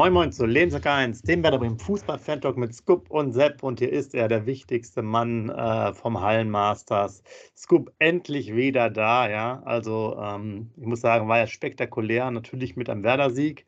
Moin 0.00 0.14
Moin 0.14 0.32
zu 0.32 0.46
Lebenswerk 0.46 0.86
1, 0.86 1.20
dem 1.20 1.42
Werder 1.42 1.58
Bremen 1.58 1.78
Fußball-Fan-Talk 1.78 2.56
mit 2.56 2.74
Scoop 2.74 3.10
und 3.10 3.34
Sepp. 3.34 3.62
Und 3.62 3.80
hier 3.80 3.92
ist 3.92 4.14
er, 4.14 4.28
der 4.28 4.46
wichtigste 4.46 5.02
Mann 5.02 5.50
äh, 5.50 5.92
vom 5.92 6.22
Hallenmasters. 6.22 7.22
Scoop 7.54 7.92
endlich 7.98 8.56
wieder 8.56 8.88
da, 8.88 9.28
ja. 9.28 9.62
Also, 9.66 10.18
ähm, 10.18 10.70
ich 10.78 10.86
muss 10.86 11.02
sagen, 11.02 11.28
war 11.28 11.36
ja 11.36 11.46
spektakulär, 11.46 12.30
natürlich 12.30 12.76
mit 12.76 12.88
einem 12.88 13.02
Werder-Sieg, 13.02 13.66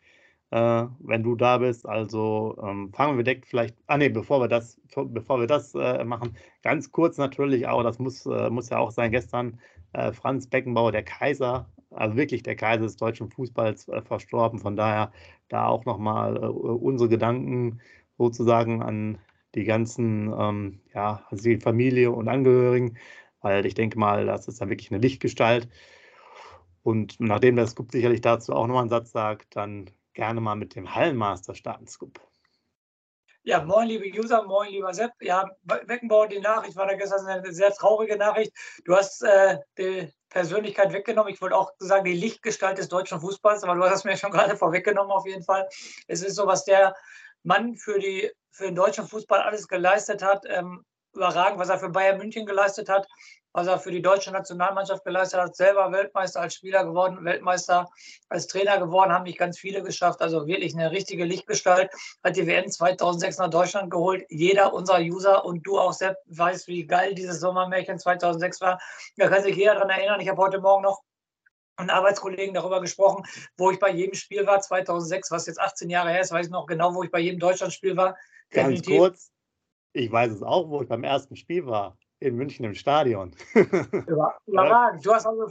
äh, 0.52 0.84
wenn 1.00 1.22
du 1.22 1.36
da 1.36 1.58
bist. 1.58 1.86
Also, 1.86 2.56
ähm, 2.66 2.94
fangen 2.94 3.18
wir 3.18 3.24
direkt 3.24 3.44
vielleicht, 3.44 3.76
ah 3.86 3.98
ne, 3.98 4.08
bevor 4.08 4.40
wir 4.40 4.48
das, 4.48 4.80
bevor 4.96 5.38
wir 5.38 5.46
das 5.46 5.74
äh, 5.74 6.02
machen, 6.02 6.34
ganz 6.62 6.90
kurz 6.90 7.18
natürlich 7.18 7.68
auch, 7.68 7.82
das 7.82 7.98
muss, 7.98 8.24
äh, 8.24 8.48
muss 8.48 8.70
ja 8.70 8.78
auch 8.78 8.90
sein, 8.90 9.10
gestern 9.10 9.60
äh, 9.92 10.12
Franz 10.12 10.46
Beckenbauer, 10.46 10.92
der 10.92 11.02
Kaiser, 11.02 11.68
also 11.94 12.16
wirklich 12.16 12.42
der 12.42 12.56
Kaiser 12.56 12.82
des 12.82 12.96
deutschen 12.96 13.30
Fußballs 13.30 13.88
äh, 13.88 14.02
verstorben. 14.02 14.58
Von 14.58 14.76
daher 14.76 15.12
da 15.48 15.66
auch 15.66 15.84
nochmal 15.84 16.36
äh, 16.36 16.46
unsere 16.46 17.08
Gedanken 17.08 17.80
sozusagen 18.18 18.82
an 18.82 19.18
die 19.54 19.64
ganzen, 19.64 20.32
ähm, 20.36 20.80
ja, 20.94 21.24
also 21.30 21.44
die 21.44 21.58
Familie 21.58 22.10
und 22.10 22.28
Angehörigen, 22.28 22.96
weil 23.40 23.66
ich 23.66 23.74
denke 23.74 23.98
mal, 23.98 24.26
das 24.26 24.48
ist 24.48 24.60
ja 24.60 24.68
wirklich 24.68 24.90
eine 24.90 25.00
Lichtgestalt. 25.00 25.68
Und 26.82 27.16
nachdem 27.20 27.56
der 27.56 27.66
Scoop 27.66 27.92
sicherlich 27.92 28.20
dazu 28.20 28.54
auch 28.54 28.66
nochmal 28.66 28.82
einen 28.82 28.90
Satz 28.90 29.12
sagt, 29.12 29.56
dann 29.56 29.90
gerne 30.14 30.40
mal 30.40 30.56
mit 30.56 30.74
dem 30.74 30.94
Hallenmaster 30.94 31.54
starten, 31.54 31.86
Scoop. 31.86 32.20
Ja, 33.44 33.60
moin, 33.60 33.88
liebe 33.88 34.06
User, 34.16 34.44
moin, 34.44 34.70
lieber 34.70 34.94
Sepp. 34.94 35.10
Ja, 35.20 35.50
Beckenbauer, 35.64 36.28
die 36.28 36.38
Nachricht 36.38 36.76
war 36.76 36.86
da 36.86 36.94
gestern 36.94 37.26
eine 37.26 37.52
sehr 37.52 37.72
traurige 37.72 38.16
Nachricht. 38.16 38.52
Du 38.84 38.94
hast 38.94 39.20
äh, 39.24 39.58
die 39.76 40.08
Persönlichkeit 40.28 40.92
weggenommen. 40.92 41.32
Ich 41.32 41.40
wollte 41.42 41.56
auch 41.56 41.72
sagen, 41.80 42.04
die 42.04 42.12
Lichtgestalt 42.12 42.78
des 42.78 42.88
deutschen 42.88 43.20
Fußballs, 43.20 43.64
aber 43.64 43.74
du 43.74 43.82
hast 43.82 44.00
es 44.00 44.04
mir 44.04 44.16
schon 44.16 44.30
gerade 44.32 44.56
vorweggenommen, 44.56 45.10
auf 45.10 45.26
jeden 45.26 45.42
Fall. 45.42 45.68
Es 46.06 46.22
ist 46.22 46.36
so, 46.36 46.46
was 46.46 46.64
der 46.64 46.94
Mann 47.42 47.74
für, 47.74 47.98
die, 47.98 48.30
für 48.52 48.66
den 48.66 48.76
deutschen 48.76 49.08
Fußball 49.08 49.40
alles 49.40 49.66
geleistet 49.66 50.22
hat. 50.22 50.44
Ähm, 50.48 50.84
überragend, 51.12 51.58
was 51.58 51.68
er 51.68 51.80
für 51.80 51.88
Bayern 51.90 52.18
München 52.18 52.46
geleistet 52.46 52.88
hat 52.88 53.08
was 53.52 53.66
er 53.66 53.78
für 53.78 53.90
die 53.90 54.02
deutsche 54.02 54.30
Nationalmannschaft 54.30 55.04
geleistet 55.04 55.40
hat, 55.40 55.56
selber 55.56 55.92
Weltmeister 55.92 56.40
als 56.40 56.54
Spieler 56.54 56.84
geworden, 56.84 57.24
Weltmeister 57.24 57.88
als 58.28 58.46
Trainer 58.46 58.78
geworden, 58.78 59.12
haben 59.12 59.24
nicht 59.24 59.38
ganz 59.38 59.58
viele 59.58 59.82
geschafft. 59.82 60.22
Also 60.22 60.46
wirklich 60.46 60.74
eine 60.74 60.90
richtige 60.90 61.24
Lichtgestalt. 61.24 61.90
Hat 62.24 62.36
die 62.36 62.46
WM 62.46 62.70
2006 62.70 63.38
nach 63.38 63.50
Deutschland 63.50 63.90
geholt. 63.90 64.24
Jeder 64.30 64.72
unserer 64.72 65.00
User 65.00 65.44
und 65.44 65.66
du 65.66 65.78
auch 65.78 65.92
selbst 65.92 66.22
weißt, 66.26 66.66
wie 66.68 66.86
geil 66.86 67.14
dieses 67.14 67.40
Sommermärchen 67.40 67.98
2006 67.98 68.60
war. 68.60 68.80
Da 69.16 69.28
kann 69.28 69.42
sich 69.42 69.56
jeder 69.56 69.74
daran 69.74 69.90
erinnern. 69.90 70.20
Ich 70.20 70.28
habe 70.28 70.40
heute 70.40 70.60
Morgen 70.60 70.82
noch 70.82 71.02
mit 71.78 71.90
Arbeitskollegen 71.90 72.54
darüber 72.54 72.80
gesprochen, 72.80 73.24
wo 73.56 73.70
ich 73.70 73.78
bei 73.78 73.90
jedem 73.90 74.14
Spiel 74.14 74.46
war, 74.46 74.60
2006, 74.60 75.30
was 75.30 75.46
jetzt 75.46 75.58
18 75.58 75.90
Jahre 75.90 76.10
her 76.10 76.20
ist, 76.20 76.30
weiß 76.30 76.46
ich 76.46 76.52
noch 76.52 76.66
genau, 76.66 76.94
wo 76.94 77.02
ich 77.02 77.10
bei 77.10 77.18
jedem 77.18 77.40
Deutschlandspiel 77.40 77.96
war. 77.96 78.16
Ganz 78.50 78.68
Definitiv. 78.68 78.98
kurz, 78.98 79.32
ich 79.94 80.12
weiß 80.12 80.32
es 80.32 80.42
auch, 80.42 80.68
wo 80.68 80.82
ich 80.82 80.88
beim 80.88 81.02
ersten 81.02 81.34
Spiel 81.34 81.66
war 81.66 81.96
in 82.22 82.36
München 82.36 82.64
im 82.64 82.74
Stadion. 82.74 83.34
Überragend. 84.46 85.04
Du 85.04 85.12
hast 85.12 85.26
also, 85.26 85.48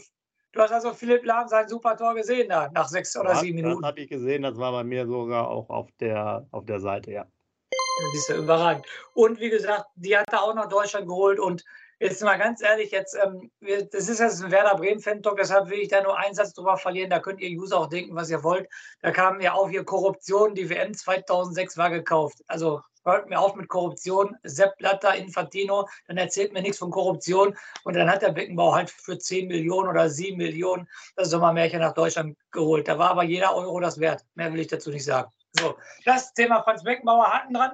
du 0.52 0.62
hast 0.62 0.72
also 0.72 0.94
Philipp 0.94 1.26
Lahm 1.26 1.48
sein 1.48 1.68
super 1.68 1.96
Tor 1.98 2.16
gesehen 2.16 2.50
da, 2.50 2.70
nach 2.74 2.88
sechs 2.88 3.16
oder 3.18 3.36
sieben 3.36 3.56
Minuten. 3.58 3.82
Das 3.82 3.90
habe 3.90 4.02
ich 4.02 4.10
gesehen, 4.10 4.44
das 4.44 4.58
war 4.58 4.72
bei 4.72 4.84
mir 4.84 5.06
sogar 5.06 5.48
auch 5.48 5.70
auf 5.70 5.90
der, 6.00 6.48
auf 6.52 6.66
der 6.66 6.80
Seite, 6.80 7.12
ja. 7.12 7.26
Das 7.72 8.22
ist 8.22 8.30
ja 8.30 8.38
überragend. 8.38 8.86
Und 9.14 9.40
wie 9.40 9.50
gesagt, 9.50 9.86
die 9.96 10.18
hat 10.18 10.26
da 10.32 10.40
auch 10.40 10.56
noch 10.56 10.68
Deutschland 10.68 11.08
geholt 11.08 11.40
und 11.40 11.64
Jetzt 12.02 12.24
mal 12.24 12.40
ganz 12.40 12.64
ehrlich, 12.64 12.90
jetzt, 12.90 13.16
ähm, 13.16 13.52
das 13.92 14.10
ist 14.10 14.20
jetzt 14.20 14.44
ein 14.44 14.50
Werder 14.50 14.76
Bremen-Fan-Talk, 14.76 15.38
deshalb 15.38 15.70
will 15.70 15.78
ich 15.78 15.90
da 15.90 16.02
nur 16.02 16.18
einen 16.18 16.34
Satz 16.34 16.52
drüber 16.54 16.76
verlieren. 16.76 17.12
Da 17.12 17.20
könnt 17.20 17.40
ihr 17.42 17.56
User 17.56 17.78
auch 17.78 17.90
denken, 17.90 18.16
was 18.16 18.32
ihr 18.32 18.44
wollt. 18.44 18.68
Da 19.02 19.12
kam 19.12 19.40
ja 19.40 19.54
auch 19.54 19.70
hier 19.70 19.84
Korruption, 19.84 20.56
die 20.56 20.68
WM 20.68 20.96
2006 20.96 21.78
war 21.78 21.92
gekauft. 21.92 22.42
Also 22.48 22.82
hört 23.06 23.30
mir 23.30 23.40
auf 23.40 23.56
mit 23.56 23.68
Korruption. 23.68 24.38
Sepp 24.44 24.78
Blatter, 24.78 25.16
Infantino, 25.16 25.88
dann 26.08 26.18
erzählt 26.18 26.54
mir 26.54 26.62
nichts 26.62 26.78
von 26.78 26.92
Korruption. 26.92 27.58
Und 27.84 27.96
dann 27.96 28.10
hat 28.10 28.22
der 28.22 28.32
Beckenbau 28.32 28.74
halt 28.74 28.90
für 28.90 29.18
10 29.18 29.48
Millionen 29.48 29.90
oder 29.90 30.10
7 30.10 30.38
Millionen 30.38 30.88
das 31.16 31.30
Sommermärchen 31.30 31.80
nach 31.80 31.94
Deutschland 31.94 32.38
geholt. 32.52 32.88
Da 32.88 32.98
war 32.98 33.12
aber 33.12 33.24
jeder 33.24 33.56
Euro 33.56 33.80
das 33.80 34.00
wert. 34.00 34.26
Mehr 34.36 34.52
will 34.54 34.60
ich 34.60 34.68
dazu 34.68 34.90
nicht 34.90 35.06
sagen. 35.06 35.32
So, 35.54 35.78
das 36.06 36.34
Thema 36.34 36.64
Franz 36.64 36.84
Beckenbauer 36.84 37.28
hatten 37.28 37.54
dran. 37.54 37.72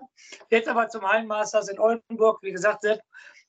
Jetzt 0.50 0.68
aber 0.68 0.90
zum 0.90 1.08
Hallenmasters 1.08 1.70
in 1.70 1.80
Oldenburg. 1.80 2.42
Wie 2.42 2.52
gesagt, 2.52 2.82
Sepp, 2.82 3.02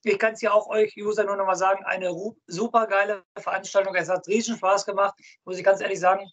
ich 0.05 0.19
kann 0.19 0.35
es 0.35 0.43
ja 0.43 0.53
auch 0.53 0.69
euch 0.69 0.95
User 0.97 1.25
nur 1.25 1.37
noch 1.37 1.47
mal 1.47 1.57
sagen, 1.57 1.85
eine 1.85 2.15
super 2.47 2.87
geile 2.87 3.25
Veranstaltung. 3.37 3.95
Es 3.95 4.09
hat 4.09 4.29
riesen 4.29 4.57
Spaß 4.57 4.87
gemacht, 4.87 5.15
muss 5.45 5.59
ich 5.59 5.65
ganz 5.65 5.81
ehrlich 5.81 5.99
sagen. 5.99 6.31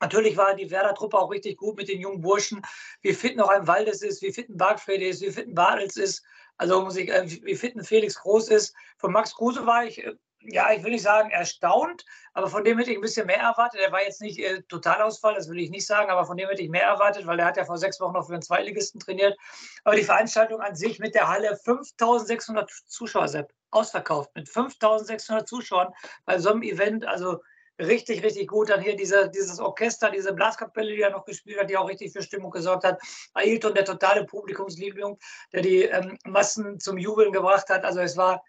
Natürlich 0.00 0.36
war 0.36 0.54
die 0.54 0.70
Werder-Truppe 0.70 1.18
auch 1.18 1.30
richtig 1.30 1.56
gut 1.56 1.76
mit 1.76 1.88
den 1.88 2.00
jungen 2.00 2.20
Burschen. 2.20 2.62
Wie 3.02 3.14
fit 3.14 3.36
noch 3.36 3.48
ein 3.48 3.66
Waldes 3.66 4.02
ist, 4.02 4.22
wie 4.22 4.32
fit 4.32 4.48
ein 4.48 4.56
Bargfrede 4.56 5.06
ist, 5.06 5.22
wie 5.22 5.30
fit 5.30 5.48
ein 5.48 5.54
Bartels 5.54 5.96
ist. 5.96 6.22
Also 6.58 6.82
muss 6.82 6.96
ich, 6.96 7.10
äh, 7.10 7.24
wie 7.44 7.56
fit 7.56 7.76
ein 7.76 7.84
Felix 7.84 8.16
Groß 8.16 8.48
ist. 8.48 8.74
Von 8.98 9.12
Max 9.12 9.34
Kruse 9.34 9.66
war 9.66 9.84
ich 9.84 10.04
äh, 10.04 10.14
ja, 10.48 10.72
ich 10.72 10.82
will 10.82 10.92
nicht 10.92 11.02
sagen 11.02 11.30
erstaunt, 11.30 12.04
aber 12.32 12.48
von 12.48 12.64
dem 12.64 12.78
hätte 12.78 12.90
ich 12.90 12.98
ein 12.98 13.02
bisschen 13.02 13.26
mehr 13.26 13.40
erwartet. 13.40 13.80
Er 13.80 13.92
war 13.92 14.02
jetzt 14.02 14.20
nicht 14.20 14.38
äh, 14.38 14.62
Totalausfall, 14.62 15.34
das 15.34 15.48
will 15.48 15.58
ich 15.58 15.70
nicht 15.70 15.86
sagen, 15.86 16.10
aber 16.10 16.24
von 16.24 16.36
dem 16.36 16.48
hätte 16.48 16.62
ich 16.62 16.68
mehr 16.68 16.84
erwartet, 16.84 17.26
weil 17.26 17.38
er 17.38 17.46
hat 17.46 17.56
ja 17.56 17.64
vor 17.64 17.78
sechs 17.78 18.00
Wochen 18.00 18.12
noch 18.12 18.26
für 18.26 18.32
den 18.32 18.42
Zweitligisten 18.42 19.00
trainiert. 19.00 19.36
Aber 19.84 19.96
die 19.96 20.04
Veranstaltung 20.04 20.60
an 20.60 20.76
sich 20.76 20.98
mit 20.98 21.14
der 21.14 21.28
Halle 21.28 21.56
5600 21.56 22.70
Zuschauer, 22.86 23.28
Sepp, 23.28 23.52
ausverkauft, 23.70 24.30
mit 24.34 24.48
5600 24.48 25.48
Zuschauern 25.48 25.92
bei 26.24 26.38
so 26.38 26.50
einem 26.50 26.62
Event, 26.62 27.06
also 27.06 27.40
richtig, 27.78 28.22
richtig 28.22 28.48
gut. 28.48 28.70
Dann 28.70 28.80
hier 28.80 28.96
diese, 28.96 29.30
dieses 29.30 29.60
Orchester, 29.60 30.10
diese 30.10 30.32
Blaskapelle, 30.32 30.94
die 30.94 31.02
er 31.02 31.10
noch 31.10 31.24
gespielt 31.24 31.60
hat, 31.60 31.70
die 31.70 31.76
auch 31.76 31.88
richtig 31.88 32.12
für 32.12 32.22
Stimmung 32.22 32.50
gesorgt 32.50 32.84
hat. 32.84 33.00
Ailton, 33.34 33.74
der 33.74 33.84
totale 33.84 34.24
Publikumsliebling, 34.24 35.18
der 35.52 35.62
die 35.62 35.82
ähm, 35.82 36.18
Massen 36.24 36.80
zum 36.80 36.98
Jubeln 36.98 37.32
gebracht 37.32 37.68
hat. 37.68 37.84
Also 37.84 38.00
es 38.00 38.16
war 38.16 38.42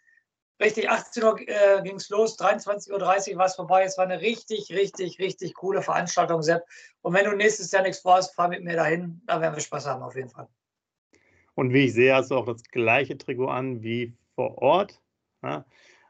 Richtig, 0.60 0.90
18 0.90 1.24
Uhr 1.24 1.40
äh, 1.42 1.84
ging 1.84 1.98
es 1.98 2.10
los, 2.10 2.38
23.30 2.40 2.92
Uhr 3.34 3.38
war 3.38 3.46
es 3.46 3.56
vorbei. 3.56 3.84
Es 3.84 3.98
war 3.98 4.06
eine 4.06 4.22
richtig, 4.22 4.72
richtig, 4.72 5.20
richtig 5.20 5.54
coole 5.54 5.84
Veranstaltung, 5.84 6.42
Sepp. 6.42 6.64
Und 7.02 7.14
wenn 7.14 7.26
du 7.26 7.36
nächstes 7.36 7.72
Jahr 7.72 7.84
nichts 7.84 8.00
vorhast, 8.00 8.34
fahr 8.34 8.48
mit 8.48 8.64
mir 8.64 8.76
dahin. 8.76 9.22
Da 9.28 9.40
werden 9.40 9.54
wir 9.54 9.62
Spaß 9.62 9.86
haben, 9.86 10.02
auf 10.02 10.16
jeden 10.16 10.30
Fall. 10.30 10.48
Und 11.54 11.74
wie 11.74 11.86
ich 11.86 11.94
sehe, 11.94 12.16
hast 12.16 12.32
du 12.32 12.36
auch 12.36 12.46
das 12.46 12.64
gleiche 12.64 13.18
Trikot 13.18 13.50
an 13.50 13.84
wie 13.84 14.18
vor 14.34 14.58
Ort. 14.58 15.00
Ja? 15.44 15.64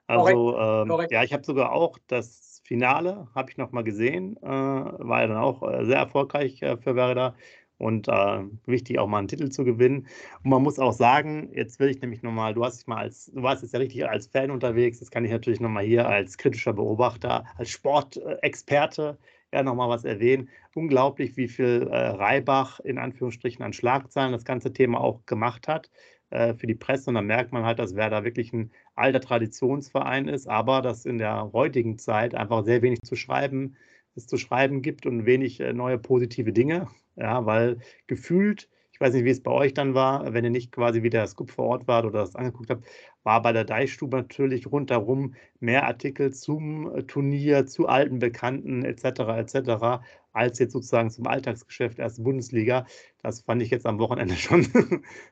Also, 0.07 0.57
ähm, 0.57 1.07
ja, 1.09 1.23
ich 1.23 1.33
habe 1.33 1.43
sogar 1.43 1.73
auch 1.73 1.97
das 2.07 2.46
Finale, 2.67 3.29
habe 3.33 3.49
ich 3.49 3.57
noch 3.57 3.71
mal 3.71 3.83
gesehen. 3.83 4.35
Äh, 4.43 4.47
war 4.47 5.21
ja 5.21 5.27
dann 5.27 5.37
auch 5.37 5.63
äh, 5.63 5.85
sehr 5.85 5.97
erfolgreich 5.97 6.61
äh, 6.61 6.75
für 6.77 6.95
Werder 6.95 7.35
und 7.77 8.09
äh, 8.09 8.43
wichtig 8.65 8.99
auch 8.99 9.07
mal 9.07 9.19
einen 9.19 9.29
Titel 9.29 9.49
zu 9.49 9.63
gewinnen. 9.63 10.07
Und 10.43 10.49
man 10.49 10.63
muss 10.63 10.77
auch 10.77 10.91
sagen, 10.91 11.49
jetzt 11.53 11.79
will 11.79 11.89
ich 11.89 12.01
nämlich 12.01 12.23
nochmal, 12.23 12.53
du 12.53 12.65
hast 12.65 12.79
dich 12.79 12.87
mal 12.87 12.97
als, 12.97 13.31
du 13.33 13.41
warst 13.41 13.63
jetzt 13.63 13.73
ja 13.73 13.79
richtig 13.79 14.07
als 14.07 14.27
Fan 14.27 14.51
unterwegs, 14.51 14.99
das 14.99 15.11
kann 15.11 15.23
ich 15.23 15.31
natürlich 15.31 15.61
nochmal 15.61 15.85
hier 15.85 16.07
als 16.09 16.37
kritischer 16.37 16.73
Beobachter, 16.73 17.45
als 17.57 17.69
Sportexperte 17.69 19.17
ja 19.53 19.63
nochmal 19.63 19.87
was 19.89 20.03
erwähnen. 20.03 20.49
Unglaublich, 20.75 21.37
wie 21.37 21.47
viel 21.47 21.87
äh, 21.89 21.95
Reibach 21.95 22.81
in 22.81 22.97
Anführungsstrichen 22.97 23.63
an 23.63 23.71
Schlagzeilen 23.71 24.33
das 24.33 24.43
ganze 24.43 24.73
Thema 24.73 24.99
auch 24.99 25.25
gemacht 25.25 25.69
hat 25.69 25.89
äh, 26.29 26.53
für 26.53 26.67
die 26.67 26.75
Presse. 26.75 27.09
Und 27.09 27.15
dann 27.15 27.27
merkt 27.27 27.51
man 27.53 27.65
halt, 27.65 27.79
dass 27.79 27.95
Werder 27.95 28.23
wirklich 28.23 28.53
ein 28.53 28.71
alter 28.95 29.21
Traditionsverein 29.21 30.27
ist, 30.27 30.47
aber 30.47 30.81
dass 30.81 31.05
in 31.05 31.17
der 31.17 31.51
heutigen 31.53 31.97
Zeit 31.97 32.35
einfach 32.35 32.63
sehr 32.65 32.81
wenig 32.81 33.01
zu 33.03 33.15
schreiben 33.15 33.75
es 34.17 34.27
zu 34.27 34.37
schreiben 34.37 34.81
gibt 34.81 35.05
und 35.05 35.25
wenig 35.25 35.59
äh, 35.59 35.73
neue 35.73 35.97
positive 35.97 36.51
Dinge. 36.51 36.87
Ja, 37.15 37.45
weil 37.45 37.79
gefühlt, 38.07 38.69
ich 38.97 39.01
weiß 39.01 39.13
nicht, 39.13 39.25
wie 39.25 39.29
es 39.29 39.43
bei 39.43 39.51
euch 39.51 39.75
dann 39.75 39.93
war, 39.93 40.33
wenn 40.33 40.43
ihr 40.43 40.49
nicht 40.49 40.71
quasi 40.71 41.03
wieder 41.03 41.27
Scoop 41.27 41.51
vor 41.51 41.65
Ort 41.65 41.87
wart 41.87 42.05
oder 42.05 42.21
das 42.21 42.35
angeguckt 42.35 42.71
habt, 42.71 42.87
war 43.21 43.43
bei 43.43 43.53
der 43.53 43.63
Deichstube 43.63 44.17
natürlich 44.17 44.65
rundherum 44.71 45.35
mehr 45.59 45.85
Artikel 45.85 46.33
zum 46.33 46.95
äh, 46.95 47.03
Turnier, 47.03 47.67
zu 47.67 47.87
alten 47.87 48.17
Bekannten 48.17 48.83
etc. 48.83 49.03
etc. 49.37 50.01
als 50.33 50.57
jetzt 50.57 50.73
sozusagen 50.73 51.11
zum 51.11 51.27
Alltagsgeschäft 51.27 51.99
erste 51.99 52.23
Bundesliga. 52.23 52.87
Das 53.21 53.41
fand 53.41 53.61
ich 53.61 53.69
jetzt 53.69 53.85
am 53.85 53.99
Wochenende 53.99 54.35
schon, 54.35 54.67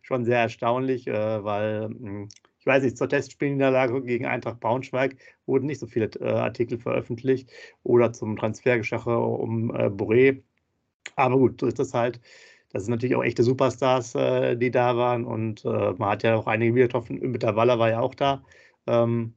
schon 0.03 0.25
sehr 0.25 0.37
erstaunlich, 0.41 1.07
äh, 1.07 1.43
weil 1.43 1.85
hm, 1.85 2.29
ich 2.59 2.67
weiß 2.67 2.83
nicht, 2.83 2.99
zur 2.99 3.09
Testspielniederlage 3.09 4.03
gegen 4.03 4.27
Eintracht 4.27 4.59
Braunschweig 4.59 5.17
wurden 5.47 5.65
nicht 5.65 5.79
so 5.79 5.87
viele 5.87 6.05
äh, 6.19 6.29
Artikel 6.29 6.77
veröffentlicht 6.77 7.49
oder 7.81 8.13
zum 8.13 8.35
Transfergeschache 8.37 9.17
um 9.17 9.71
Boré 9.71 10.43
aber 11.15 11.37
gut, 11.37 11.61
so 11.61 11.67
ist 11.67 11.79
das 11.79 11.93
halt. 11.93 12.19
Das 12.75 12.83
sind 12.83 12.91
natürlich 12.91 13.15
auch 13.15 13.23
echte 13.23 13.41
Superstars, 13.41 14.15
äh, 14.15 14.57
die 14.57 14.69
da 14.69 14.97
waren. 14.97 15.23
Und 15.23 15.63
äh, 15.63 15.93
man 15.93 16.09
hat 16.09 16.23
ja 16.23 16.35
auch 16.35 16.45
einige 16.45 16.75
wieder 16.75 16.87
getroffen. 16.87 17.19
Mit 17.31 17.41
der 17.41 17.55
Waller 17.55 17.79
war 17.79 17.89
ja 17.89 18.01
auch 18.01 18.13
da. 18.13 18.43
Ähm, 18.85 19.33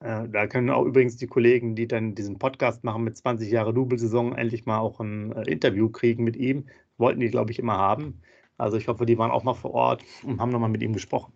äh, 0.00 0.26
da 0.26 0.46
können 0.46 0.70
auch 0.70 0.86
übrigens 0.86 1.18
die 1.18 1.26
Kollegen, 1.26 1.74
die 1.76 1.86
dann 1.86 2.14
diesen 2.14 2.38
Podcast 2.38 2.82
machen 2.82 3.04
mit 3.04 3.14
20 3.14 3.50
Jahre 3.50 3.74
Double-Saison, 3.74 4.34
endlich 4.34 4.64
mal 4.64 4.78
auch 4.78 5.00
ein 5.00 5.32
äh, 5.32 5.42
Interview 5.50 5.90
kriegen 5.90 6.24
mit 6.24 6.34
ihm. 6.34 6.64
Wollten 6.96 7.20
die, 7.20 7.28
glaube 7.28 7.50
ich, 7.50 7.58
immer 7.58 7.76
haben. 7.76 8.22
Also 8.56 8.78
ich 8.78 8.88
hoffe, 8.88 9.04
die 9.04 9.18
waren 9.18 9.30
auch 9.30 9.44
mal 9.44 9.52
vor 9.52 9.72
Ort 9.72 10.02
und 10.22 10.40
haben 10.40 10.50
nochmal 10.50 10.70
mit 10.70 10.82
ihm 10.82 10.94
gesprochen. 10.94 11.34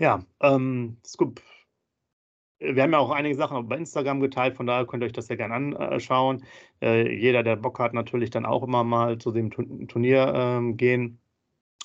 Ja, 0.00 0.24
ähm, 0.40 0.96
Scoop, 1.06 1.40
wir 2.62 2.82
haben 2.82 2.92
ja 2.92 2.98
auch 2.98 3.10
einige 3.10 3.34
Sachen 3.34 3.56
auf 3.56 3.70
Instagram 3.70 4.20
geteilt, 4.20 4.56
von 4.56 4.66
daher 4.66 4.86
könnt 4.86 5.02
ihr 5.02 5.06
euch 5.06 5.12
das 5.12 5.28
ja 5.28 5.36
gerne 5.36 5.78
anschauen. 5.78 6.44
Äh, 6.80 7.14
jeder, 7.14 7.42
der 7.42 7.56
Bock 7.56 7.78
hat, 7.78 7.92
natürlich 7.92 8.30
dann 8.30 8.46
auch 8.46 8.62
immer 8.62 8.84
mal 8.84 9.18
zu 9.18 9.32
dem 9.32 9.50
Turnier 9.50 10.32
ähm, 10.34 10.76
gehen. 10.76 11.20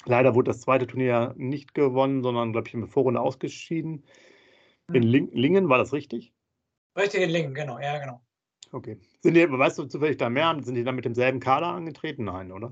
Leider 0.05 0.35
wurde 0.35 0.51
das 0.51 0.61
zweite 0.61 0.87
Turnier 0.87 1.33
nicht 1.37 1.73
gewonnen, 1.73 2.21
sondern, 2.21 2.51
glaube 2.51 2.67
ich, 2.67 2.73
in 2.73 2.81
der 2.81 2.89
Vorrunde 2.89 3.19
ausgeschieden. 3.19 4.03
In 4.93 5.03
hm. 5.03 5.29
Lingen, 5.33 5.69
war 5.69 5.77
das 5.77 5.91
richtig? 5.91 6.33
Richtig, 6.97 7.21
in 7.21 7.29
Lingen, 7.29 7.53
genau, 7.53 7.79
ja, 7.79 7.97
genau. 7.99 8.21
Okay. 8.71 8.97
Sind 9.21 9.33
die, 9.33 9.49
weißt 9.49 9.79
du 9.79 9.85
zufällig 9.85 10.17
da 10.17 10.29
mehr? 10.29 10.57
Sind 10.61 10.75
die 10.75 10.83
dann 10.83 10.95
mit 10.95 11.05
demselben 11.05 11.39
Kader 11.39 11.67
angetreten? 11.67 12.25
Nein, 12.25 12.51
oder? 12.51 12.69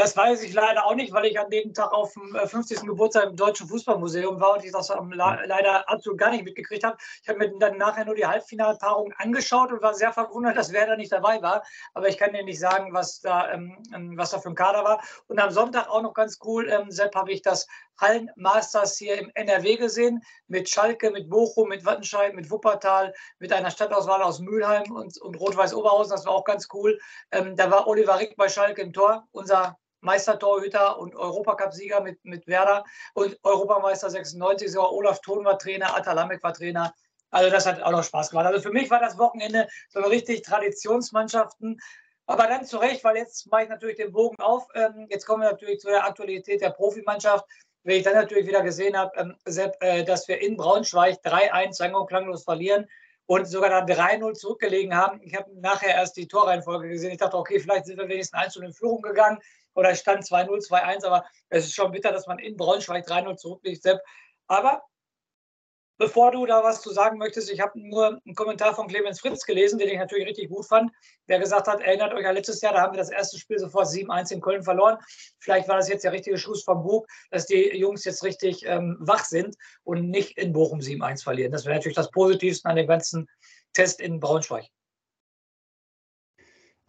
Das 0.00 0.16
weiß 0.16 0.42
ich 0.44 0.54
leider 0.54 0.86
auch 0.86 0.94
nicht, 0.94 1.12
weil 1.12 1.26
ich 1.26 1.38
an 1.38 1.50
dem 1.50 1.74
Tag 1.74 1.92
auf 1.92 2.14
dem 2.14 2.34
50. 2.34 2.78
Äh, 2.78 2.86
Geburtstag 2.86 3.28
im 3.28 3.36
Deutschen 3.36 3.68
Fußballmuseum 3.68 4.40
war 4.40 4.54
und 4.54 4.64
ich 4.64 4.72
das 4.72 4.88
leider 4.88 5.86
absolut 5.90 6.18
gar 6.18 6.30
nicht 6.30 6.42
mitgekriegt 6.42 6.84
habe. 6.84 6.96
Ich 7.22 7.28
habe 7.28 7.38
mir 7.38 7.52
dann 7.58 7.76
nachher 7.76 8.06
nur 8.06 8.14
die 8.14 8.24
Halbfinalpaarung 8.24 9.12
angeschaut 9.18 9.70
und 9.70 9.82
war 9.82 9.92
sehr 9.92 10.10
verwundert, 10.14 10.56
dass 10.56 10.72
wer 10.72 10.86
da 10.86 10.96
nicht 10.96 11.12
dabei 11.12 11.42
war. 11.42 11.62
Aber 11.92 12.08
ich 12.08 12.16
kann 12.16 12.32
dir 12.32 12.42
nicht 12.42 12.58
sagen, 12.58 12.94
was 12.94 13.20
da, 13.20 13.52
ähm, 13.52 13.76
ähm, 13.94 14.16
was 14.16 14.30
da 14.30 14.38
für 14.38 14.48
ein 14.48 14.54
Kader 14.54 14.84
war. 14.84 15.02
Und 15.26 15.38
am 15.38 15.50
Sonntag 15.50 15.90
auch 15.90 16.00
noch 16.00 16.14
ganz 16.14 16.38
cool, 16.46 16.70
ähm, 16.70 16.90
Sepp, 16.90 17.14
habe 17.14 17.32
ich 17.32 17.42
das 17.42 17.66
Hallenmasters 18.00 18.96
hier 18.96 19.18
im 19.18 19.30
NRW 19.34 19.76
gesehen, 19.76 20.22
mit 20.48 20.70
Schalke, 20.70 21.10
mit 21.10 21.28
Bochum, 21.28 21.68
mit 21.68 21.84
Wattenscheid, 21.84 22.34
mit 22.34 22.50
Wuppertal, 22.50 23.12
mit 23.38 23.52
einer 23.52 23.70
Stadtauswahl 23.70 24.22
aus 24.22 24.40
Mülheim 24.40 24.90
und, 24.90 25.20
und 25.20 25.38
Rot-Weiß-Oberhausen. 25.38 26.12
Das 26.12 26.24
war 26.24 26.32
auch 26.32 26.44
ganz 26.44 26.68
cool. 26.72 26.98
Ähm, 27.32 27.54
da 27.54 27.70
war 27.70 27.86
Oliver 27.86 28.18
Rick 28.18 28.38
bei 28.38 28.48
Schalke 28.48 28.80
im 28.80 28.94
Tor, 28.94 29.28
unser 29.32 29.76
Meistertorhüter 30.00 30.98
und 30.98 31.14
Europacup-Sieger 31.14 32.00
mit, 32.00 32.24
mit 32.24 32.46
Werder 32.46 32.84
und 33.14 33.38
Europameister 33.42 34.10
96, 34.10 34.72
sogar 34.72 34.92
Olaf 34.92 35.20
Thon 35.20 35.44
war 35.44 35.58
Trainer, 35.58 35.96
Atalamek 35.96 36.42
war 36.42 36.54
Trainer. 36.54 36.94
Also 37.30 37.50
das 37.50 37.66
hat 37.66 37.82
auch 37.82 37.92
noch 37.92 38.04
Spaß 38.04 38.30
gemacht. 38.30 38.46
Also 38.46 38.60
für 38.60 38.72
mich 38.72 38.90
war 38.90 39.00
das 39.00 39.18
Wochenende 39.18 39.68
so 39.88 40.00
richtig 40.00 40.42
Traditionsmannschaften. 40.42 41.80
Aber 42.26 42.46
dann 42.46 42.64
zu 42.64 42.78
Recht, 42.78 43.02
weil 43.04 43.16
jetzt 43.16 43.50
mache 43.50 43.64
ich 43.64 43.68
natürlich 43.68 43.96
den 43.96 44.12
Bogen 44.12 44.36
auf. 44.40 44.68
Ähm, 44.74 45.06
jetzt 45.10 45.26
kommen 45.26 45.42
wir 45.42 45.50
natürlich 45.50 45.80
zu 45.80 45.88
der 45.88 46.04
Aktualität 46.04 46.60
der 46.60 46.70
Profimannschaft. 46.70 47.44
Wenn 47.82 47.96
ich 47.96 48.04
dann 48.04 48.14
natürlich 48.14 48.46
wieder 48.46 48.62
gesehen 48.62 48.96
habe, 48.96 49.10
ähm, 49.16 49.36
äh, 49.80 50.04
dass 50.04 50.28
wir 50.28 50.40
in 50.40 50.56
Braunschweig 50.56 51.20
3-1 51.24 51.72
sang- 51.72 51.94
und 51.94 52.08
klanglos 52.08 52.44
verlieren 52.44 52.86
und 53.26 53.46
sogar 53.46 53.70
dann 53.70 53.86
3-0 53.86 54.34
zurückgelegen 54.34 54.96
haben. 54.96 55.20
Ich 55.22 55.34
habe 55.34 55.50
nachher 55.60 55.94
erst 55.94 56.16
die 56.16 56.28
Torreihenfolge 56.28 56.88
gesehen. 56.88 57.12
Ich 57.12 57.18
dachte, 57.18 57.36
okay, 57.36 57.60
vielleicht 57.60 57.86
sind 57.86 57.98
wir 57.98 58.08
wenigstens 58.08 58.38
1 58.38 58.56
in 58.56 58.72
Führung 58.72 59.02
gegangen 59.02 59.38
oder 59.74 59.94
stand 59.94 60.24
2-0, 60.24 60.68
2-1, 60.68 61.04
aber 61.04 61.24
es 61.48 61.66
ist 61.66 61.74
schon 61.74 61.92
bitter, 61.92 62.12
dass 62.12 62.26
man 62.26 62.38
in 62.38 62.56
Braunschweig 62.56 63.06
3-0 63.06 63.36
zurückliegt, 63.36 63.82
Sepp. 63.82 64.00
Aber 64.46 64.82
bevor 66.00 66.32
du 66.32 66.46
da 66.46 66.64
was 66.64 66.80
zu 66.80 66.90
sagen 66.90 67.18
möchtest, 67.18 67.50
ich 67.50 67.60
habe 67.60 67.78
nur 67.78 68.18
einen 68.24 68.34
Kommentar 68.34 68.74
von 68.74 68.88
Clemens 68.88 69.20
Fritz 69.20 69.44
gelesen, 69.44 69.78
den 69.78 69.90
ich 69.90 69.98
natürlich 69.98 70.26
richtig 70.26 70.48
gut 70.48 70.66
fand, 70.66 70.90
der 71.28 71.38
gesagt 71.38 71.68
hat, 71.68 71.82
erinnert 71.82 72.14
euch 72.14 72.26
an 72.26 72.34
letztes 72.34 72.62
Jahr, 72.62 72.72
da 72.72 72.80
haben 72.80 72.94
wir 72.94 72.98
das 72.98 73.10
erste 73.10 73.38
Spiel 73.38 73.58
sofort 73.58 73.86
7-1 73.86 74.32
in 74.32 74.40
Köln 74.40 74.62
verloren. 74.62 74.96
Vielleicht 75.38 75.68
war 75.68 75.76
das 75.76 75.90
jetzt 75.90 76.02
der 76.02 76.12
richtige 76.12 76.38
Schuss 76.38 76.64
vom 76.64 76.82
Bug, 76.82 77.06
dass 77.30 77.46
die 77.46 77.76
Jungs 77.76 78.04
jetzt 78.04 78.24
richtig 78.24 78.64
ähm, 78.64 78.96
wach 78.98 79.24
sind 79.24 79.56
und 79.84 80.08
nicht 80.08 80.38
in 80.38 80.54
Bochum 80.54 80.80
7-1 80.80 81.22
verlieren. 81.22 81.52
Das 81.52 81.66
wäre 81.66 81.76
natürlich 81.76 81.96
das 81.96 82.10
Positivste 82.10 82.68
an 82.68 82.76
dem 82.76 82.86
ganzen 82.86 83.28
Test 83.74 84.00
in 84.00 84.20
Braunschweig. 84.20 84.66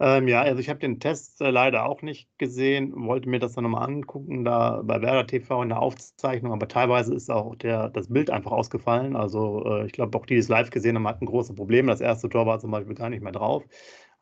Ähm, 0.02 0.26
ja, 0.26 0.42
also 0.42 0.58
ich 0.58 0.68
habe 0.68 0.80
den 0.80 0.98
Test 0.98 1.40
äh, 1.40 1.50
leider 1.50 1.86
auch 1.86 2.02
nicht 2.02 2.28
gesehen, 2.36 2.92
wollte 3.06 3.28
mir 3.28 3.38
das 3.38 3.52
dann 3.52 3.62
nochmal 3.62 3.88
angucken, 3.88 4.44
da 4.44 4.82
bei 4.82 5.00
Werder 5.00 5.28
TV 5.28 5.62
in 5.62 5.68
der 5.68 5.80
Aufzeichnung, 5.80 6.52
aber 6.52 6.66
teilweise 6.66 7.14
ist 7.14 7.30
auch 7.30 7.54
der, 7.54 7.88
das 7.88 8.08
Bild 8.08 8.28
einfach 8.28 8.50
ausgefallen. 8.50 9.14
Also 9.14 9.64
äh, 9.64 9.86
ich 9.86 9.92
glaube, 9.92 10.18
auch 10.18 10.26
die, 10.26 10.34
die 10.34 10.40
es 10.40 10.48
live 10.48 10.70
gesehen 10.70 10.96
haben, 10.96 11.06
hatten 11.06 11.24
große 11.26 11.54
Probleme. 11.54 11.92
Das 11.92 12.00
erste 12.00 12.28
Tor 12.28 12.46
war 12.46 12.58
zum 12.58 12.72
Beispiel 12.72 12.96
gar 12.96 13.10
nicht 13.10 13.22
mehr 13.22 13.30
drauf. 13.32 13.62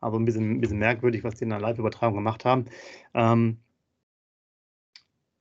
Aber 0.01 0.19
ein 0.19 0.25
bisschen, 0.25 0.51
ein 0.57 0.61
bisschen 0.61 0.77
merkwürdig, 0.79 1.23
was 1.23 1.35
die 1.35 1.45
in 1.45 1.49
der 1.49 1.59
Live-Übertragung 1.59 2.15
gemacht 2.15 2.45
haben. 2.45 2.65
Ähm, 3.15 3.59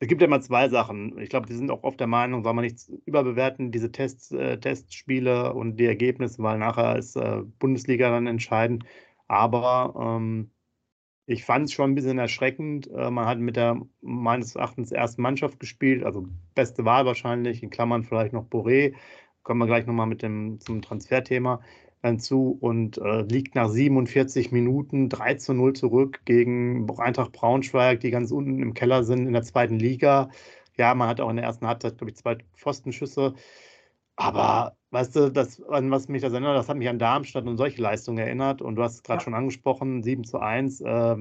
es 0.03 0.09
gibt 0.09 0.23
ja 0.23 0.27
immer 0.27 0.41
zwei 0.41 0.69
Sachen. 0.71 1.19
Ich 1.19 1.29
glaube, 1.29 1.51
wir 1.51 1.57
sind 1.57 1.71
auch 1.71 1.83
oft 1.83 2.01
der 2.01 2.07
Meinung, 2.07 2.43
soll 2.43 2.55
man 2.55 2.65
nichts 2.65 2.89
überbewerten, 3.05 3.71
diese 3.71 3.93
Tests, 3.93 4.33
äh, 4.33 4.59
Testspiele 4.59 5.53
und 5.53 5.77
die 5.77 5.85
Ergebnisse, 5.85 6.43
weil 6.43 6.59
nachher 6.59 6.97
ist 6.97 7.17
äh, 7.17 7.43
Bundesliga 7.59 8.09
dann 8.11 8.27
entscheidend. 8.27 8.85
Aber 9.31 9.95
ähm, 9.97 10.51
ich 11.27 11.45
fand 11.45 11.67
es 11.67 11.73
schon 11.73 11.93
ein 11.93 11.95
bisschen 11.95 12.19
erschreckend. 12.19 12.91
Äh, 12.91 13.13
man 13.13 13.27
hat 13.27 13.39
mit 13.39 13.55
der 13.55 13.81
meines 14.01 14.57
Erachtens 14.57 14.91
ersten 14.91 15.23
Mannschaft 15.23 15.61
gespielt, 15.61 16.03
also 16.03 16.27
beste 16.57 16.85
Wahl 16.85 17.07
wahrscheinlich, 17.07 17.63
in 17.63 17.71
Klammern 17.71 18.03
vielleicht 18.03 18.33
noch 18.33 18.49
Boré. 18.49 18.95
Kommen 19.45 19.61
wir 19.61 19.67
gleich 19.67 19.87
nochmal 19.87 20.09
mit 20.09 20.23
dem 20.23 20.59
zum 20.61 20.83
Transferthema 20.83 21.61
hinzu 22.03 22.59
und 22.61 22.99
äh, 22.99 23.23
liegt 23.23 23.55
nach 23.55 23.69
47 23.69 24.51
Minuten 24.51 25.09
3 25.09 25.35
zu 25.35 25.55
0 25.55 25.75
zurück 25.75 26.23
gegen 26.25 26.91
Eintracht 26.99 27.31
Braunschweig, 27.31 28.01
die 28.01 28.11
ganz 28.11 28.33
unten 28.33 28.61
im 28.61 28.75
Keller 28.75 29.05
sind 29.05 29.29
in 29.29 29.33
der 29.33 29.43
zweiten 29.45 29.79
Liga. 29.79 30.31
Ja, 30.77 30.95
man 30.97 31.09
hat 31.09 31.21
auch 31.21 31.31
in 31.31 31.37
der 31.37 31.45
ersten 31.45 31.69
Halbzeit, 31.69 31.99
glaube 31.99 32.11
ich, 32.11 32.17
zwei 32.17 32.39
Pfostenschüsse. 32.57 33.35
Aber 34.17 34.77
weißt 34.91 35.17
du, 35.17 35.31
das, 35.31 35.63
an 35.63 35.91
was 35.91 36.09
mich 36.09 36.23
das 36.23 36.33
erinnert, 36.33 36.57
das 36.57 36.69
hat 36.69 36.77
mich 36.77 36.89
an 36.89 36.99
Darmstadt 36.99 37.47
und 37.47 37.57
solche 37.57 37.81
Leistungen 37.81 38.19
erinnert. 38.19 38.63
Und 38.63 38.77
du 38.77 38.83
hast 38.83 38.95
es 38.95 39.03
gerade 39.03 39.21
ja. 39.21 39.25
schon 39.25 39.35
angesprochen, 39.35 40.03
7 40.03 40.25
zu 40.25 40.39
1. 40.39 40.81
Äh, 40.81 41.17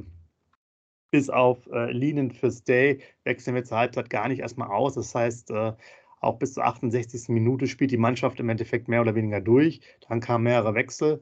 bis 1.11 1.29
auf 1.29 1.65
äh, 1.71 1.91
Leanen 1.91 2.31
fürs 2.31 2.63
Day 2.63 3.01
wechseln 3.23 3.55
wir 3.55 3.63
zur 3.63 3.77
Halbzeit 3.77 4.09
gar 4.09 4.27
nicht 4.27 4.39
erstmal 4.39 4.69
aus. 4.69 4.95
Das 4.95 5.13
heißt, 5.15 5.51
äh, 5.51 5.73
auch 6.21 6.37
bis 6.37 6.53
zur 6.53 6.65
68. 6.65 7.29
Minute 7.29 7.67
spielt 7.67 7.91
die 7.91 7.97
Mannschaft 7.97 8.39
im 8.39 8.49
Endeffekt 8.49 8.87
mehr 8.87 9.01
oder 9.01 9.15
weniger 9.15 9.41
durch. 9.41 9.81
Dann 10.07 10.19
kamen 10.19 10.43
mehrere 10.43 10.75
Wechsel. 10.75 11.21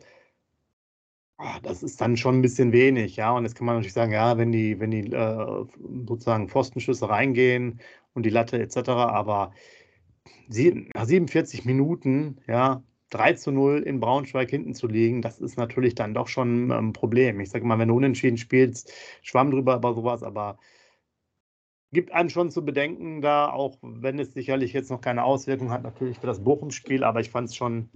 Oh, 1.39 1.59
das 1.61 1.83
ist 1.83 2.01
dann 2.01 2.17
schon 2.17 2.39
ein 2.39 2.41
bisschen 2.41 2.71
wenig, 2.71 3.15
ja. 3.15 3.31
Und 3.31 3.43
jetzt 3.43 3.55
kann 3.55 3.67
man 3.67 3.75
natürlich 3.75 3.93
sagen, 3.93 4.11
ja, 4.11 4.37
wenn 4.37 4.51
die, 4.51 4.79
wenn 4.79 4.89
die 4.89 5.11
äh, 5.11 5.65
sozusagen 6.07 6.49
Pfostenschüsse 6.49 7.09
reingehen 7.09 7.79
und 8.13 8.25
die 8.25 8.31
Latte 8.31 8.59
etc., 8.59 8.89
aber 8.89 9.53
nach 10.93 11.05
47 11.05 11.65
Minuten, 11.65 12.37
ja, 12.47 12.83
3 13.09 13.33
zu 13.33 13.51
0 13.51 13.83
in 13.83 13.99
Braunschweig 13.99 14.49
hinten 14.49 14.73
zu 14.73 14.87
liegen, 14.87 15.21
das 15.21 15.39
ist 15.39 15.57
natürlich 15.57 15.95
dann 15.95 16.13
doch 16.13 16.27
schon 16.27 16.71
ein 16.71 16.93
Problem. 16.93 17.39
Ich 17.39 17.49
sage 17.49 17.65
mal, 17.65 17.79
wenn 17.79 17.87
du 17.87 17.95
unentschieden 17.95 18.37
spielst, 18.37 18.91
schwamm 19.21 19.51
drüber 19.51 19.77
über 19.77 19.93
sowas, 19.93 20.23
aber 20.23 20.57
gibt 21.93 22.11
einem 22.11 22.29
schon 22.29 22.51
zu 22.51 22.65
bedenken 22.65 23.21
da, 23.21 23.49
auch 23.49 23.77
wenn 23.81 24.19
es 24.19 24.33
sicherlich 24.33 24.73
jetzt 24.73 24.91
noch 24.91 24.99
keine 24.99 25.23
Auswirkung 25.23 25.71
hat, 25.71 25.83
natürlich 25.83 26.19
für 26.19 26.27
das 26.27 26.43
Bochum-Spiel, 26.43 27.03
aber 27.03 27.21
ich 27.21 27.29
fand 27.29 27.47
es 27.49 27.55
schon, 27.55 27.89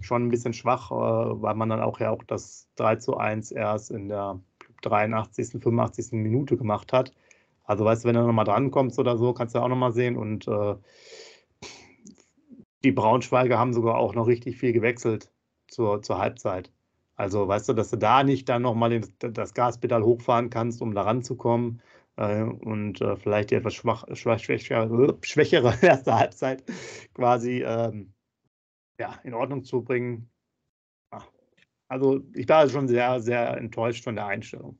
schon 0.00 0.26
ein 0.26 0.30
bisschen 0.30 0.52
schwach, 0.52 0.92
äh, 0.92 1.42
weil 1.42 1.54
man 1.54 1.68
dann 1.68 1.80
auch 1.80 1.98
ja 1.98 2.10
auch 2.10 2.22
das 2.22 2.68
3 2.76 2.96
zu 2.96 3.16
1 3.16 3.50
erst 3.50 3.90
in 3.90 4.08
der 4.08 4.40
83., 4.82 5.60
85. 5.60 6.12
Minute 6.12 6.56
gemacht 6.56 6.92
hat. 6.92 7.12
Also 7.64 7.84
weißt 7.84 8.04
du, 8.04 8.08
wenn 8.08 8.16
du 8.16 8.22
nochmal 8.22 8.44
drankommst 8.44 8.98
oder 8.98 9.16
so, 9.16 9.32
kannst 9.32 9.54
du 9.54 9.58
ja 9.58 9.64
auch 9.64 9.68
nochmal 9.68 9.92
sehen 9.92 10.16
und 10.16 10.46
äh, 10.48 10.74
die 12.84 12.92
Braunschweiger 12.92 13.58
haben 13.58 13.72
sogar 13.72 13.96
auch 13.96 14.14
noch 14.14 14.26
richtig 14.26 14.58
viel 14.58 14.72
gewechselt 14.72 15.30
zur, 15.68 16.02
zur 16.02 16.18
Halbzeit. 16.18 16.72
Also 17.16 17.46
weißt 17.46 17.68
du, 17.68 17.72
dass 17.72 17.90
du 17.90 17.96
da 17.96 18.24
nicht 18.24 18.48
dann 18.48 18.62
nochmal 18.62 19.00
das 19.18 19.54
Gaspedal 19.54 20.02
hochfahren 20.02 20.50
kannst, 20.50 20.82
um 20.82 20.94
da 20.94 21.02
ranzukommen 21.02 21.80
äh, 22.16 22.42
und 22.42 23.00
äh, 23.00 23.16
vielleicht 23.16 23.50
die 23.50 23.56
etwas 23.56 23.74
schwach, 23.74 24.04
schwach, 24.14 24.38
schwächere, 24.38 25.18
schwächere 25.22 25.74
erste 25.82 26.14
Halbzeit 26.14 26.64
quasi 27.14 27.62
ähm, 27.62 28.12
ja, 28.98 29.18
in 29.24 29.34
Ordnung 29.34 29.64
zu 29.64 29.82
bringen. 29.82 30.30
Also 31.88 32.22
ich 32.34 32.48
war 32.48 32.68
schon 32.68 32.88
sehr, 32.88 33.20
sehr 33.20 33.56
enttäuscht 33.56 34.04
von 34.04 34.16
der 34.16 34.26
Einstellung. 34.26 34.78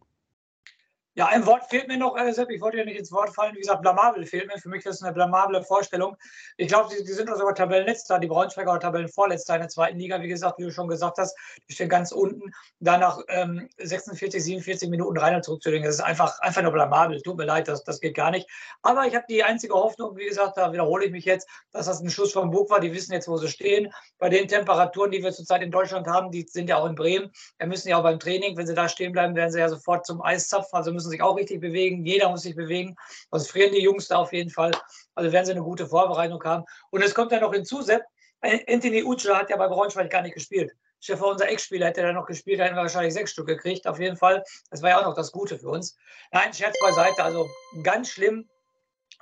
Ja, 1.15 1.27
ein 1.27 1.45
Wort 1.45 1.69
fehlt 1.69 1.89
mir 1.89 1.99
noch, 1.99 2.17
Sepp. 2.31 2.49
Ich 2.49 2.63
wollte 2.63 2.79
ja 2.79 2.87
nicht 2.87 2.99
ins 2.99 3.13
Wort 3.13 3.35
fallen. 3.35 3.55
Wie 3.55 3.61
gesagt, 3.61 3.83
blamabel 3.83 4.25
fehlt 4.25 4.47
mir. 4.47 4.59
Für 4.59 4.71
mich 4.71 4.79
ist 4.79 4.87
das 4.87 5.03
eine 5.03 5.13
blamable 5.13 5.63
Vorstellung. 5.63 6.17
Ich 6.57 6.69
glaube, 6.69 6.89
die, 6.89 7.05
die, 7.05 7.13
sind 7.13 7.31
auch 7.31 7.37
sogar 7.37 7.55
Tabellenletzter. 7.55 8.19
Die 8.19 8.29
Braunschweiger 8.29 8.81
Tabellenvorletzter 8.81 9.57
in 9.57 9.61
der 9.61 9.69
zweiten 9.69 9.99
Liga. 9.99 10.23
Wie 10.23 10.29
gesagt, 10.29 10.59
wie 10.59 10.63
du 10.63 10.71
schon 10.71 10.89
gesagt 10.89 11.19
hast, 11.19 11.37
die 11.69 11.75
stehen 11.75 11.91
ganz 11.91 12.13
unten. 12.13 12.51
Danach 12.81 13.19
ähm, 13.29 13.69
46, 13.77 14.43
47 14.43 14.89
Minuten 14.89 15.19
rein 15.19 15.43
zurückzulegen. 15.43 15.85
Das 15.85 15.97
ist 15.97 16.01
einfach, 16.01 16.39
einfach 16.41 16.63
nur 16.63 16.73
blamabel. 16.73 17.21
Tut 17.21 17.37
mir 17.37 17.45
leid, 17.45 17.69
das, 17.69 17.85
das 17.85 18.01
geht 18.01 18.15
gar 18.15 18.31
nicht. 18.31 18.49
Aber 18.81 19.07
ich 19.07 19.15
habe 19.15 19.27
die 19.29 19.45
einzige 19.45 19.75
Hoffnung, 19.75 20.17
wie 20.17 20.25
gesagt, 20.25 20.57
da 20.57 20.73
wiederhole 20.73 21.05
ich 21.05 21.13
mich 21.13 21.27
jetzt, 21.27 21.47
dass 21.73 21.85
das 21.85 22.01
ein 22.01 22.09
Schuss 22.09 22.33
vom 22.33 22.51
Bug 22.51 22.71
war. 22.71 22.81
Die 22.81 22.95
wissen 22.95 23.13
jetzt, 23.13 23.29
wo 23.29 23.37
sie 23.37 23.49
stehen. 23.49 23.93
Bei 24.17 24.31
den 24.31 24.49
Temperaturen, 24.49 25.11
die 25.11 25.23
wir 25.23 25.33
zurzeit 25.33 25.61
in 25.61 25.71
Deutschland 25.71 26.07
haben, 26.07 26.31
die 26.31 26.47
sind 26.49 26.71
ja 26.71 26.79
auch 26.79 26.87
in 26.87 26.95
Bremen. 26.95 27.31
Da 27.59 27.67
müssen 27.67 27.91
ja 27.91 27.99
auch 27.99 28.03
beim 28.03 28.19
Training, 28.19 28.57
wenn 28.57 28.67
sie 28.67 28.75
da 28.75 28.89
stehen 28.89 29.13
bleiben, 29.13 29.35
werden 29.35 29.51
sie 29.51 29.59
ja 29.59 29.69
sofort 29.69 30.07
zum 30.07 30.23
Eiszapfen. 30.23 30.75
Also 30.75 30.91
müssen 30.91 31.02
müssen 31.03 31.11
sich 31.11 31.23
auch 31.23 31.37
richtig 31.37 31.61
bewegen. 31.61 32.05
Jeder 32.05 32.31
muss 32.31 32.43
sich 32.43 32.55
bewegen. 32.55 32.97
Also 33.31 33.51
frieren 33.51 33.73
die 33.73 33.83
Jungs 33.83 34.09
da 34.09 34.17
auf 34.19 34.33
jeden 34.33 34.51
Fall. 34.51 34.71
Also 35.15 35.33
werden 35.33 35.47
sie 35.47 35.53
eine 35.53 35.63
gute 35.63 35.87
Vorbereitung 35.87 36.43
haben. 36.45 36.65
Und 36.91 37.03
es 37.03 37.15
kommt 37.15 37.33
ja 37.33 37.41
noch 37.41 37.53
hinzu, 37.53 37.83
Sepp, 37.83 38.03
Anthony 38.41 39.03
Uccia 39.05 39.37
hat 39.37 39.51
ja 39.51 39.57
bei 39.57 39.69
Braunschweig 39.69 40.11
gar 40.11 40.23
nicht 40.23 40.35
gespielt. 40.35 40.73
Stefan, 41.01 41.31
unser 41.31 41.49
Ex-Spieler, 41.49 41.87
hätte 41.87 42.03
da 42.03 42.13
noch 42.13 42.27
gespielt, 42.27 42.61
hätten 42.61 42.77
wir 42.77 42.83
wahrscheinlich 42.83 43.15
sechs 43.15 43.33
Stück 43.33 43.49
gekriegt, 43.49 43.89
auf 43.89 43.99
jeden 43.99 44.17
Fall. 44.17 44.43
Das 44.71 44.83
war 44.83 44.91
ja 44.91 45.01
auch 45.01 45.07
noch 45.07 45.17
das 45.17 45.33
Gute 45.33 45.59
für 45.59 45.69
uns. 45.69 45.97
Nein, 46.31 46.55
Scherz 46.55 46.77
beiseite, 46.81 47.25
also 47.25 47.49
ganz 47.83 48.09
schlimm. 48.09 48.49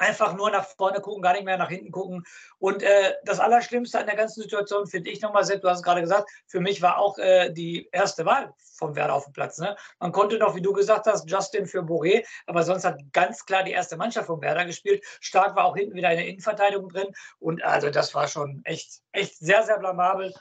Einfach 0.01 0.35
nur 0.35 0.51
nach 0.51 0.67
vorne 0.67 1.01
gucken, 1.01 1.23
gar 1.23 1.35
nicht 1.35 1.45
mehr 1.45 1.59
nach 1.59 1.69
hinten 1.69 1.91
gucken. 1.91 2.25
Und 2.59 2.83
äh, 2.83 3.15
das 3.25 3.39
Allerschlimmste 3.39 3.99
an 3.99 4.07
der 4.07 4.17
ganzen 4.17 4.43
Situation 4.43 4.87
finde 4.87 5.11
ich 5.11 5.21
nochmal, 5.21 5.45
Sepp, 5.45 5.61
du 5.61 5.69
hast 5.69 5.79
es 5.79 5.85
gerade 5.85 6.01
gesagt, 6.01 6.29
für 6.47 6.61
mich 6.61 6.81
war 6.83 6.99
auch 6.99 7.19
äh, 7.19 7.51
die 7.51 7.89
erste 7.93 8.25
Wahl 8.25 8.53
vom 8.79 8.97
Werder 8.97 9.15
auf 9.15 9.25
dem 9.25 9.35
Platz. 9.35 9.59
Ne? 9.59 9.77
Man 9.99 10.11
konnte 10.11 10.39
noch, 10.39 10.55
wie 10.55 10.63
du 10.63 10.73
gesagt 10.73 11.07
hast, 11.07 11.31
Justin 11.31 11.67
für 11.67 11.83
Boré, 11.83 12.25
aber 12.47 12.63
sonst 12.63 12.85
hat 12.85 12.99
ganz 13.13 13.45
klar 13.45 13.63
die 13.63 13.73
erste 13.73 13.97
Mannschaft 13.99 14.27
vom 14.27 14.41
Werder 14.41 14.65
gespielt. 14.65 15.05
Stark 15.21 15.55
war 15.55 15.67
auch 15.67 15.77
hinten 15.77 15.95
wieder 15.95 16.09
eine 16.09 16.27
Innenverteidigung 16.27 16.89
drin. 16.89 17.09
Und 17.39 17.63
also 17.63 17.91
das 17.91 18.15
war 18.15 18.27
schon 18.27 18.63
echt, 18.65 19.01
echt 19.13 19.39
sehr, 19.39 19.63
sehr 19.65 19.79
blamabel. 19.79 20.33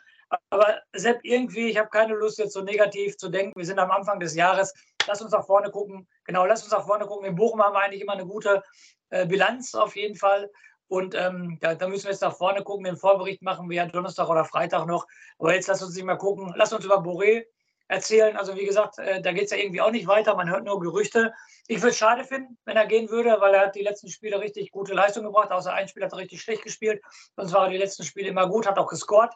Aber 0.49 0.79
Sepp, 0.93 1.19
irgendwie, 1.23 1.69
ich 1.69 1.77
habe 1.77 1.89
keine 1.89 2.13
Lust, 2.13 2.37
jetzt 2.37 2.53
so 2.53 2.61
negativ 2.61 3.17
zu 3.17 3.29
denken. 3.29 3.59
Wir 3.59 3.65
sind 3.65 3.79
am 3.79 3.91
Anfang 3.91 4.19
des 4.19 4.35
Jahres. 4.35 4.73
Lass 5.07 5.21
uns 5.21 5.31
nach 5.31 5.45
vorne 5.45 5.71
gucken. 5.71 6.07
Genau, 6.23 6.45
lass 6.45 6.63
uns 6.63 6.71
nach 6.71 6.85
vorne 6.85 7.07
gucken. 7.07 7.27
In 7.27 7.35
Bochum 7.35 7.61
haben 7.61 7.73
wir 7.73 7.79
eigentlich 7.79 8.01
immer 8.01 8.13
eine 8.13 8.27
gute 8.27 8.63
äh, 9.09 9.25
Bilanz 9.25 9.75
auf 9.75 9.95
jeden 9.95 10.15
Fall. 10.15 10.49
Und 10.87 11.13
ähm, 11.13 11.57
da, 11.61 11.75
da, 11.75 11.87
müssen 11.87 12.05
wir 12.05 12.11
jetzt 12.11 12.21
nach 12.21 12.35
vorne 12.35 12.63
gucken. 12.63 12.85
Den 12.85 12.97
Vorbericht 12.97 13.43
machen 13.43 13.69
wir 13.69 13.77
ja 13.77 13.85
Donnerstag 13.85 14.27
oder 14.27 14.43
Freitag 14.43 14.87
noch. 14.87 15.05
Aber 15.37 15.53
jetzt 15.53 15.67
lass 15.67 15.83
uns 15.83 15.95
nicht 15.95 16.05
mal 16.05 16.17
gucken. 16.17 16.51
Lass 16.55 16.73
uns 16.73 16.83
über 16.83 16.97
Boré 16.97 17.45
erzählen. 17.89 18.35
Also 18.37 18.55
wie 18.55 18.65
gesagt, 18.65 18.97
äh, 18.97 19.21
da 19.21 19.31
geht 19.31 19.45
es 19.45 19.51
ja 19.51 19.57
irgendwie 19.57 19.81
auch 19.81 19.91
nicht 19.91 20.07
weiter. 20.07 20.35
Man 20.35 20.49
hört 20.49 20.63
nur 20.63 20.79
Gerüchte. 20.79 21.31
Ich 21.67 21.77
würde 21.77 21.89
es 21.89 21.97
schade 21.97 22.23
finden, 22.23 22.57
wenn 22.65 22.75
er 22.75 22.87
gehen 22.87 23.09
würde, 23.09 23.37
weil 23.39 23.53
er 23.53 23.67
hat 23.67 23.75
die 23.75 23.83
letzten 23.83 24.09
Spiele 24.09 24.39
richtig 24.39 24.71
gute 24.71 24.93
Leistung 24.93 25.23
gebracht. 25.25 25.51
Außer 25.51 25.73
ein 25.73 25.87
Spiel 25.87 26.03
hat 26.03 26.13
er 26.13 26.17
richtig 26.17 26.41
schlecht 26.41 26.63
gespielt. 26.63 27.03
Sonst 27.35 27.53
war 27.53 27.65
er 27.65 27.69
die 27.69 27.77
letzten 27.77 28.03
Spiele 28.03 28.29
immer 28.29 28.47
gut, 28.47 28.67
hat 28.67 28.79
auch 28.79 28.87
gescored. 28.87 29.33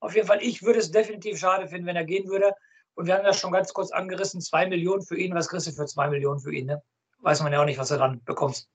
Auf 0.00 0.14
jeden 0.14 0.26
Fall, 0.26 0.42
ich 0.42 0.62
würde 0.62 0.78
es 0.78 0.90
definitiv 0.90 1.38
schade 1.38 1.68
finden, 1.68 1.86
wenn 1.86 1.96
er 1.96 2.04
gehen 2.04 2.28
würde. 2.28 2.54
Und 2.94 3.06
wir 3.06 3.14
haben 3.14 3.24
das 3.24 3.38
schon 3.38 3.52
ganz 3.52 3.72
kurz 3.72 3.90
angerissen, 3.92 4.40
zwei 4.40 4.66
Millionen 4.66 5.02
für 5.02 5.16
ihn. 5.16 5.34
Was 5.34 5.48
kriegst 5.48 5.66
du 5.66 5.72
für 5.72 5.86
zwei 5.86 6.08
Millionen 6.08 6.40
für 6.40 6.52
ihn? 6.52 6.66
Ne? 6.66 6.82
Weiß 7.20 7.42
man 7.42 7.52
ja 7.52 7.60
auch 7.60 7.66
nicht, 7.66 7.78
was 7.78 7.88
du 7.88 7.96
dann 7.96 8.22
bekommst. 8.24 8.68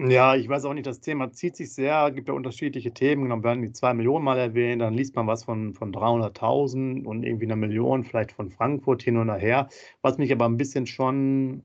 Ja, 0.00 0.36
ich 0.36 0.48
weiß 0.48 0.64
auch 0.64 0.74
nicht, 0.74 0.86
das 0.86 1.00
Thema 1.00 1.32
zieht 1.32 1.56
sich 1.56 1.72
sehr, 1.74 2.12
gibt 2.12 2.28
ja 2.28 2.34
unterschiedliche 2.34 2.92
Themen. 2.94 3.28
Dann 3.30 3.42
werden 3.42 3.62
die 3.62 3.72
zwei 3.72 3.94
Millionen 3.94 4.24
mal 4.24 4.38
erwähnt, 4.38 4.80
dann 4.80 4.94
liest 4.94 5.16
man 5.16 5.26
was 5.26 5.44
von, 5.44 5.74
von 5.74 5.92
300.000 5.92 7.04
und 7.04 7.24
irgendwie 7.24 7.46
eine 7.46 7.56
Million, 7.56 8.04
vielleicht 8.04 8.30
von 8.32 8.50
Frankfurt 8.50 9.02
hin 9.02 9.16
und 9.16 9.28
her. 9.30 9.68
Was 10.00 10.18
mich 10.18 10.30
aber 10.32 10.44
ein 10.46 10.56
bisschen 10.56 10.86
schon 10.86 11.64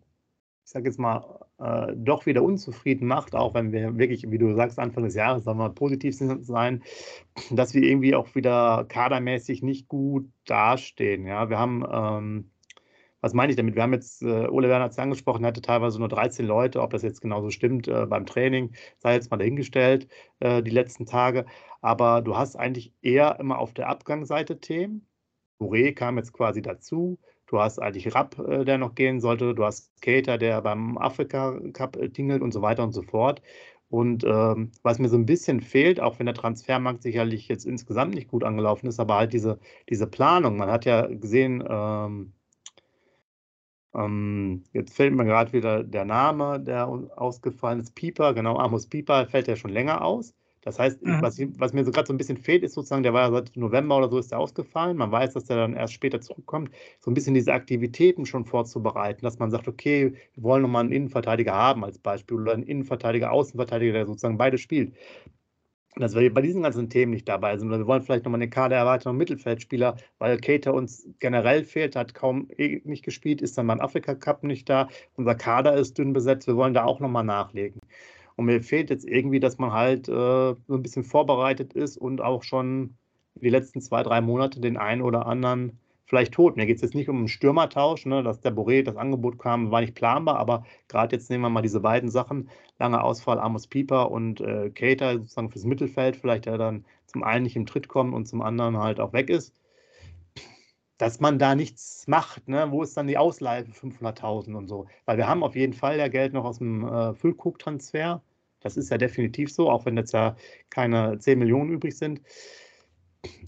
ich 0.66 0.72
sage 0.72 0.86
jetzt 0.86 1.00
mal, 1.00 1.40
äh, 1.60 1.94
doch 1.96 2.26
wieder 2.26 2.42
unzufrieden 2.42 3.08
macht, 3.08 3.36
auch 3.36 3.54
wenn 3.54 3.72
wir 3.72 3.98
wirklich, 3.98 4.30
wie 4.32 4.38
du 4.38 4.56
sagst, 4.56 4.80
Anfang 4.80 5.04
des 5.04 5.16
Jahres, 5.16 5.44
sagen 5.44 5.60
wir 5.60 5.68
mal, 5.68 5.74
positiv 5.74 6.16
sein, 6.16 6.84
dass 7.52 7.74
wir 7.74 7.84
irgendwie 7.84 8.16
auch 8.16 8.34
wieder 8.36 8.86
kadermäßig 8.88 9.62
nicht 9.62 9.88
gut 9.90 10.30
dastehen. 10.46 11.26
Ja, 11.26 11.50
wir 11.50 11.60
haben, 11.60 11.84
ähm, 11.92 12.52
was 13.24 13.34
meine 13.34 13.52
ich 13.52 13.56
damit? 13.56 13.76
Wir 13.76 13.84
haben 13.84 13.94
jetzt, 13.94 14.22
äh, 14.22 14.48
Ole 14.50 14.68
Werner 14.68 14.86
hat 14.86 14.92
es 14.92 15.00
angesprochen, 15.00 15.46
hatte 15.46 15.62
teilweise 15.62 15.98
nur 15.98 16.10
13 16.10 16.46
Leute, 16.46 16.82
ob 16.82 16.92
das 16.92 17.04
jetzt 17.04 17.22
genauso 17.22 17.52
stimmt 17.52 17.88
äh, 17.88 18.06
beim 18.06 18.26
Training, 18.26 18.74
sei 19.00 19.14
jetzt 19.14 19.32
mal 19.32 19.38
dahingestellt, 19.38 20.10
äh, 20.42 20.62
die 20.62 20.72
letzten 20.72 21.06
Tage. 21.06 21.46
Aber 21.82 22.22
du 22.22 22.36
hast 22.36 22.58
eigentlich 22.58 22.94
eher 23.02 23.40
immer 23.40 23.60
auf 23.60 23.74
der 23.74 23.88
Abgangsseite 23.88 24.60
Themen. 24.60 25.08
Touré 25.60 25.94
kam 25.94 26.18
jetzt 26.18 26.34
quasi 26.34 26.62
dazu. 26.62 27.18
Du 27.48 27.60
hast 27.60 27.80
eigentlich 27.80 28.14
Rapp, 28.14 28.38
äh, 28.40 28.66
der 28.66 28.78
noch 28.78 28.94
gehen 28.94 29.22
sollte. 29.22 29.56
Du 29.56 29.64
hast 29.64 30.02
Cater, 30.02 30.38
der 30.38 30.62
beim 30.62 30.98
Afrika 30.98 31.58
Cup 31.72 31.96
äh, 31.96 32.10
tingelt 32.10 32.42
und 32.42 32.52
so 32.52 32.62
weiter 32.62 32.84
und 32.84 32.92
so 32.92 33.04
fort. 33.04 33.42
Und 33.90 34.26
ähm, 34.26 34.72
was 34.82 35.00
mir 35.00 35.08
so 35.08 35.18
ein 35.18 35.26
bisschen 35.26 35.62
fehlt, 35.62 36.02
auch 36.02 36.20
wenn 36.20 36.26
der 36.26 36.36
Transfermarkt 36.36 37.04
sicherlich 37.04 37.48
jetzt 37.48 37.66
insgesamt 37.66 38.16
nicht 38.16 38.28
gut 38.28 38.44
angelaufen 38.44 38.88
ist, 38.88 39.00
aber 39.00 39.16
halt 39.16 39.32
diese, 39.34 39.60
diese 39.90 40.08
Planung. 40.08 40.58
Man 40.58 40.72
hat 40.72 40.84
ja 40.86 41.06
gesehen, 41.08 41.64
ähm, 41.70 42.34
ähm, 43.96 44.64
jetzt 44.74 44.96
fällt 44.96 45.14
mir 45.14 45.26
gerade 45.26 45.54
wieder 45.54 45.84
der 45.84 46.06
Name, 46.06 46.60
der 46.60 46.88
ausgefallen 46.88 47.80
ist, 47.80 47.96
Pieper, 47.96 48.34
genau, 48.34 48.58
Amos 48.58 48.88
Pieper 48.88 49.28
fällt 49.28 49.48
ja 49.48 49.56
schon 49.56 49.72
länger 49.72 50.04
aus. 50.04 50.34
Das 50.64 50.80
heißt, 50.80 51.04
mhm. 51.04 51.22
was, 51.22 51.40
was, 51.58 51.74
mir 51.74 51.84
so 51.84 51.92
gerade 51.92 52.08
so 52.08 52.14
ein 52.14 52.18
bisschen 52.18 52.38
fehlt, 52.38 52.64
ist 52.64 52.74
sozusagen, 52.74 53.04
der 53.04 53.14
war 53.14 53.24
ja 53.24 53.32
seit 53.32 53.56
November 53.58 53.98
oder 53.98 54.10
so 54.10 54.18
ist 54.18 54.32
der 54.32 54.40
ausgefallen. 54.40 54.96
Man 54.96 55.12
weiß, 55.12 55.34
dass 55.34 55.46
der 55.46 55.58
dann 55.58 55.76
erst 55.76 55.94
später 55.94 56.22
zurückkommt, 56.22 56.72
so 57.02 57.12
ein 57.12 57.14
bisschen 57.14 57.34
diese 57.34 57.54
Aktivitäten 57.54 58.26
schon 58.26 58.46
vorzubereiten, 58.46 59.24
dass 59.24 59.40
man 59.40 59.52
sagt, 59.52 59.68
okay, 59.68 60.14
wir 60.34 60.44
wollen 60.44 60.62
nochmal 60.62 60.84
einen 60.84 60.94
Innenverteidiger 60.94 61.54
haben 61.54 61.84
als 61.84 62.00
Beispiel 62.00 62.38
oder 62.40 62.54
einen 62.54 62.64
Innenverteidiger, 62.64 63.32
Außenverteidiger, 63.32 63.94
der 63.94 64.06
sozusagen 64.06 64.38
beide 64.38 64.58
spielt. 64.58 64.94
Dass 65.96 66.16
wir 66.16 66.34
bei 66.34 66.42
diesen 66.42 66.64
ganzen 66.64 66.90
Themen 66.90 67.12
nicht 67.12 67.30
dabei 67.30 67.58
sind. 67.58 67.68
Oder 67.68 67.80
wir 67.80 67.88
wollen 67.88 68.02
vielleicht 68.02 68.26
nochmal 68.26 68.40
eine 68.40 68.50
Kader 68.50 68.76
erweitern, 68.78 69.16
Mittelfeldspieler, 69.16 69.96
weil 70.18 70.40
Cater 70.40 70.74
uns 70.74 71.08
generell 71.20 71.64
fehlt, 71.64 71.96
hat 71.96 72.16
kaum 72.16 72.50
eh 72.58 72.82
nicht 72.84 73.06
gespielt, 73.06 73.42
ist 73.42 73.58
dann 73.58 73.68
beim 73.68 73.80
Afrika 73.80 74.16
Cup 74.16 74.44
nicht 74.44 74.70
da. 74.70 74.90
Unser 75.16 75.36
Kader 75.36 75.76
ist 75.76 75.98
dünn 75.98 76.14
besetzt, 76.14 76.48
wir 76.48 76.56
wollen 76.56 76.74
da 76.74 76.84
auch 76.86 77.00
nochmal 77.00 77.24
nachlegen. 77.24 77.80
Und 78.36 78.46
mir 78.46 78.62
fehlt 78.64 78.90
jetzt 78.90 79.08
irgendwie, 79.08 79.40
dass 79.40 79.60
man 79.60 79.72
halt 79.72 80.10
äh, 80.10 80.12
so 80.12 80.58
ein 80.70 80.82
bisschen 80.82 81.04
vorbereitet 81.04 81.74
ist 81.74 81.98
und 81.98 82.22
auch 82.22 82.44
schon 82.44 82.98
die 83.36 83.50
letzten 83.50 83.82
zwei, 83.82 84.04
drei 84.04 84.22
Monate 84.22 84.60
den 84.60 84.78
einen 84.78 85.02
oder 85.02 85.26
anderen 85.26 85.80
vielleicht 86.06 86.34
tot. 86.34 86.58
Mir 86.58 86.66
geht 86.66 86.78
es 86.78 86.82
jetzt 86.82 86.96
nicht 86.96 87.10
um 87.10 87.18
einen 87.18 87.28
Stürmertausch, 87.28 88.06
ne, 88.06 88.24
dass 88.24 88.42
der 88.42 88.56
Boré, 88.56 88.84
das 88.84 88.98
Angebot 88.98 89.40
kam, 89.40 89.72
war 89.72 89.82
nicht 89.82 89.96
planbar, 89.96 90.38
aber 90.38 90.66
gerade 90.88 91.16
jetzt 91.16 91.30
nehmen 91.30 91.44
wir 91.44 91.50
mal 91.50 91.62
diese 91.62 91.80
beiden 91.80 92.10
Sachen, 92.10 92.50
lange 92.80 93.04
Ausfall 93.04 93.40
Amos 93.40 93.68
Pieper 93.68 94.12
und 94.12 94.42
äh, 94.42 94.70
Cater 94.70 95.14
sozusagen 95.20 95.52
fürs 95.52 95.66
Mittelfeld, 95.66 96.16
vielleicht 96.16 96.46
der 96.46 96.58
dann 96.58 96.86
zum 97.06 97.24
einen 97.24 97.44
nicht 97.44 97.56
im 97.56 97.66
Tritt 97.66 97.88
kommt 97.88 98.14
und 98.14 98.28
zum 98.28 98.42
anderen 98.42 98.78
halt 98.78 99.00
auch 99.00 99.14
weg 99.14 99.30
ist 99.30 99.54
dass 101.04 101.20
man 101.20 101.40
da 101.40 101.54
nichts 101.54 102.06
macht. 102.08 102.48
Ne? 102.48 102.68
Wo 102.72 102.82
ist 102.82 102.96
dann 102.96 103.08
die 103.08 103.18
Ausleihe 103.18 103.66
für 103.66 103.88
500.000 103.88 104.56
und 104.56 104.68
so? 104.68 104.88
Weil 105.06 105.18
wir 105.18 105.28
haben 105.28 105.44
auf 105.44 105.56
jeden 105.56 105.74
Fall 105.74 105.98
ja 105.98 106.08
Geld 106.08 106.34
noch 106.34 106.46
aus 106.46 106.60
dem 106.60 106.88
äh, 106.88 107.14
Füllkrug-Transfer. 107.14 108.22
Das 108.62 108.78
ist 108.78 108.90
ja 108.90 108.98
definitiv 108.98 109.52
so, 109.52 109.70
auch 109.70 109.86
wenn 109.86 109.98
jetzt 109.98 110.14
ja 110.14 110.38
keine 110.70 111.20
10 111.20 111.40
Millionen 111.40 111.72
übrig 111.72 111.98
sind. 111.98 112.22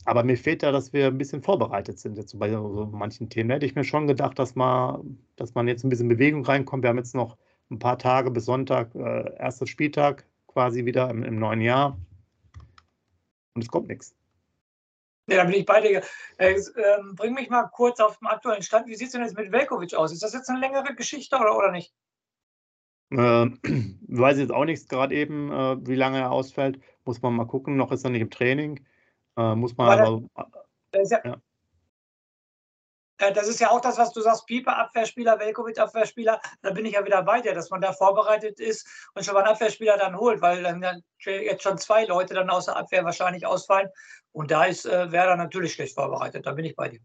Aber 0.05 0.23
mir 0.23 0.37
fehlt 0.37 0.63
da, 0.63 0.71
dass 0.71 0.93
wir 0.93 1.07
ein 1.07 1.17
bisschen 1.17 1.41
vorbereitet 1.41 1.99
sind 1.99 2.17
jetzt 2.17 2.37
bei 2.37 2.49
so 2.49 2.89
manchen 2.91 3.29
Themen. 3.29 3.49
Da 3.49 3.55
hätte 3.55 3.65
ich 3.65 3.75
mir 3.75 3.83
schon 3.83 4.07
gedacht, 4.07 4.37
dass 4.37 4.55
man, 4.55 5.17
dass 5.35 5.55
man 5.55 5.67
jetzt 5.67 5.83
ein 5.83 5.89
bisschen 5.89 6.07
Bewegung 6.07 6.45
reinkommt. 6.45 6.83
Wir 6.83 6.89
haben 6.89 6.97
jetzt 6.97 7.15
noch 7.15 7.37
ein 7.71 7.79
paar 7.79 7.97
Tage 7.97 8.31
bis 8.31 8.45
Sonntag, 8.45 8.93
äh, 8.95 9.35
erster 9.37 9.67
Spieltag 9.67 10.25
quasi 10.47 10.85
wieder 10.85 11.09
im, 11.09 11.23
im 11.23 11.39
neuen 11.39 11.61
Jahr. 11.61 11.97
Und 13.55 13.63
es 13.63 13.67
kommt 13.67 13.87
nichts. 13.87 14.15
Ja, 15.27 15.37
da 15.37 15.43
bin 15.45 15.55
ich 15.55 15.65
bei 15.65 15.81
dir. 15.81 16.03
Äh, 16.37 16.53
äh, 16.53 16.63
bring 17.13 17.33
mich 17.33 17.49
mal 17.49 17.63
kurz 17.63 17.99
auf 17.99 18.19
den 18.19 18.27
aktuellen 18.27 18.61
Stand. 18.61 18.87
Wie 18.87 18.95
sieht 18.95 19.07
es 19.07 19.13
denn 19.13 19.23
jetzt 19.23 19.35
mit 19.35 19.51
Velkovic 19.51 19.95
aus? 19.95 20.11
Ist 20.11 20.21
das 20.21 20.33
jetzt 20.33 20.49
eine 20.49 20.59
längere 20.59 20.93
Geschichte 20.93 21.35
oder, 21.37 21.57
oder 21.57 21.71
nicht? 21.71 21.93
Äh, 23.09 23.17
weiß 24.07 24.37
ich 24.37 24.43
jetzt 24.43 24.53
auch 24.53 24.65
nichts 24.65 24.87
gerade 24.87 25.15
eben, 25.15 25.51
äh, 25.51 25.87
wie 25.87 25.95
lange 25.95 26.19
er 26.19 26.31
ausfällt. 26.31 26.79
Muss 27.05 27.21
man 27.23 27.35
mal 27.35 27.45
gucken. 27.45 27.75
Noch 27.75 27.91
ist 27.91 28.03
er 28.03 28.11
nicht 28.11 28.21
im 28.21 28.29
Training. 28.29 28.85
Äh, 29.37 29.55
muss 29.55 29.75
man 29.75 29.99
aber. 29.99 30.21
aber 30.33 30.65
das, 30.91 31.09
ja, 31.09 31.19
ja. 31.23 31.41
Äh, 33.17 33.33
das 33.33 33.47
ist 33.47 33.59
ja 33.59 33.71
auch 33.71 33.81
das, 33.81 33.97
was 33.97 34.11
du 34.11 34.21
sagst, 34.21 34.45
Pieper 34.45 34.77
Abwehrspieler, 34.77 35.39
Velkovic 35.39 35.79
Abwehrspieler. 35.79 36.41
Da 36.61 36.71
bin 36.71 36.85
ich 36.85 36.93
ja 36.93 37.05
wieder 37.05 37.21
bei 37.23 37.41
dir, 37.41 37.53
dass 37.53 37.69
man 37.69 37.81
da 37.81 37.93
vorbereitet 37.93 38.59
ist 38.59 38.87
und 39.13 39.25
schon 39.25 39.33
mal 39.33 39.41
einen 39.41 39.53
Abwehrspieler 39.53 39.97
dann 39.97 40.17
holt, 40.17 40.41
weil 40.41 40.63
dann 40.63 41.03
jetzt 41.23 41.63
schon 41.63 41.77
zwei 41.77 42.05
Leute 42.05 42.33
dann 42.33 42.49
aus 42.49 42.65
der 42.65 42.77
Abwehr 42.77 43.03
wahrscheinlich 43.03 43.45
ausfallen. 43.45 43.89
Und 44.31 44.51
da 44.51 44.65
ist 44.65 44.85
äh, 44.85 45.11
Werder 45.11 45.37
natürlich 45.37 45.73
schlecht 45.73 45.95
vorbereitet. 45.95 46.45
Da 46.45 46.51
bin 46.51 46.65
ich 46.65 46.75
bei 46.75 46.89
dir. 46.89 46.99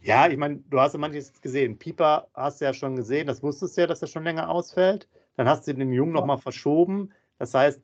Ja, 0.00 0.28
ich 0.28 0.36
meine, 0.36 0.56
du 0.56 0.80
hast 0.80 0.92
ja 0.92 0.98
manches 0.98 1.40
gesehen. 1.40 1.78
Pieper 1.78 2.28
hast 2.34 2.60
du 2.60 2.66
ja 2.66 2.74
schon 2.74 2.94
gesehen, 2.94 3.26
das 3.26 3.42
wusstest 3.42 3.76
du 3.76 3.82
ja, 3.82 3.86
dass 3.86 4.02
er 4.02 4.08
schon 4.08 4.24
länger 4.24 4.50
ausfällt. 4.50 5.08
Dann 5.36 5.48
hast 5.48 5.66
du 5.66 5.74
den 5.74 5.92
Jungen 5.92 6.14
ja. 6.14 6.20
nochmal 6.20 6.38
verschoben. 6.38 7.12
Das 7.38 7.54
heißt, 7.54 7.80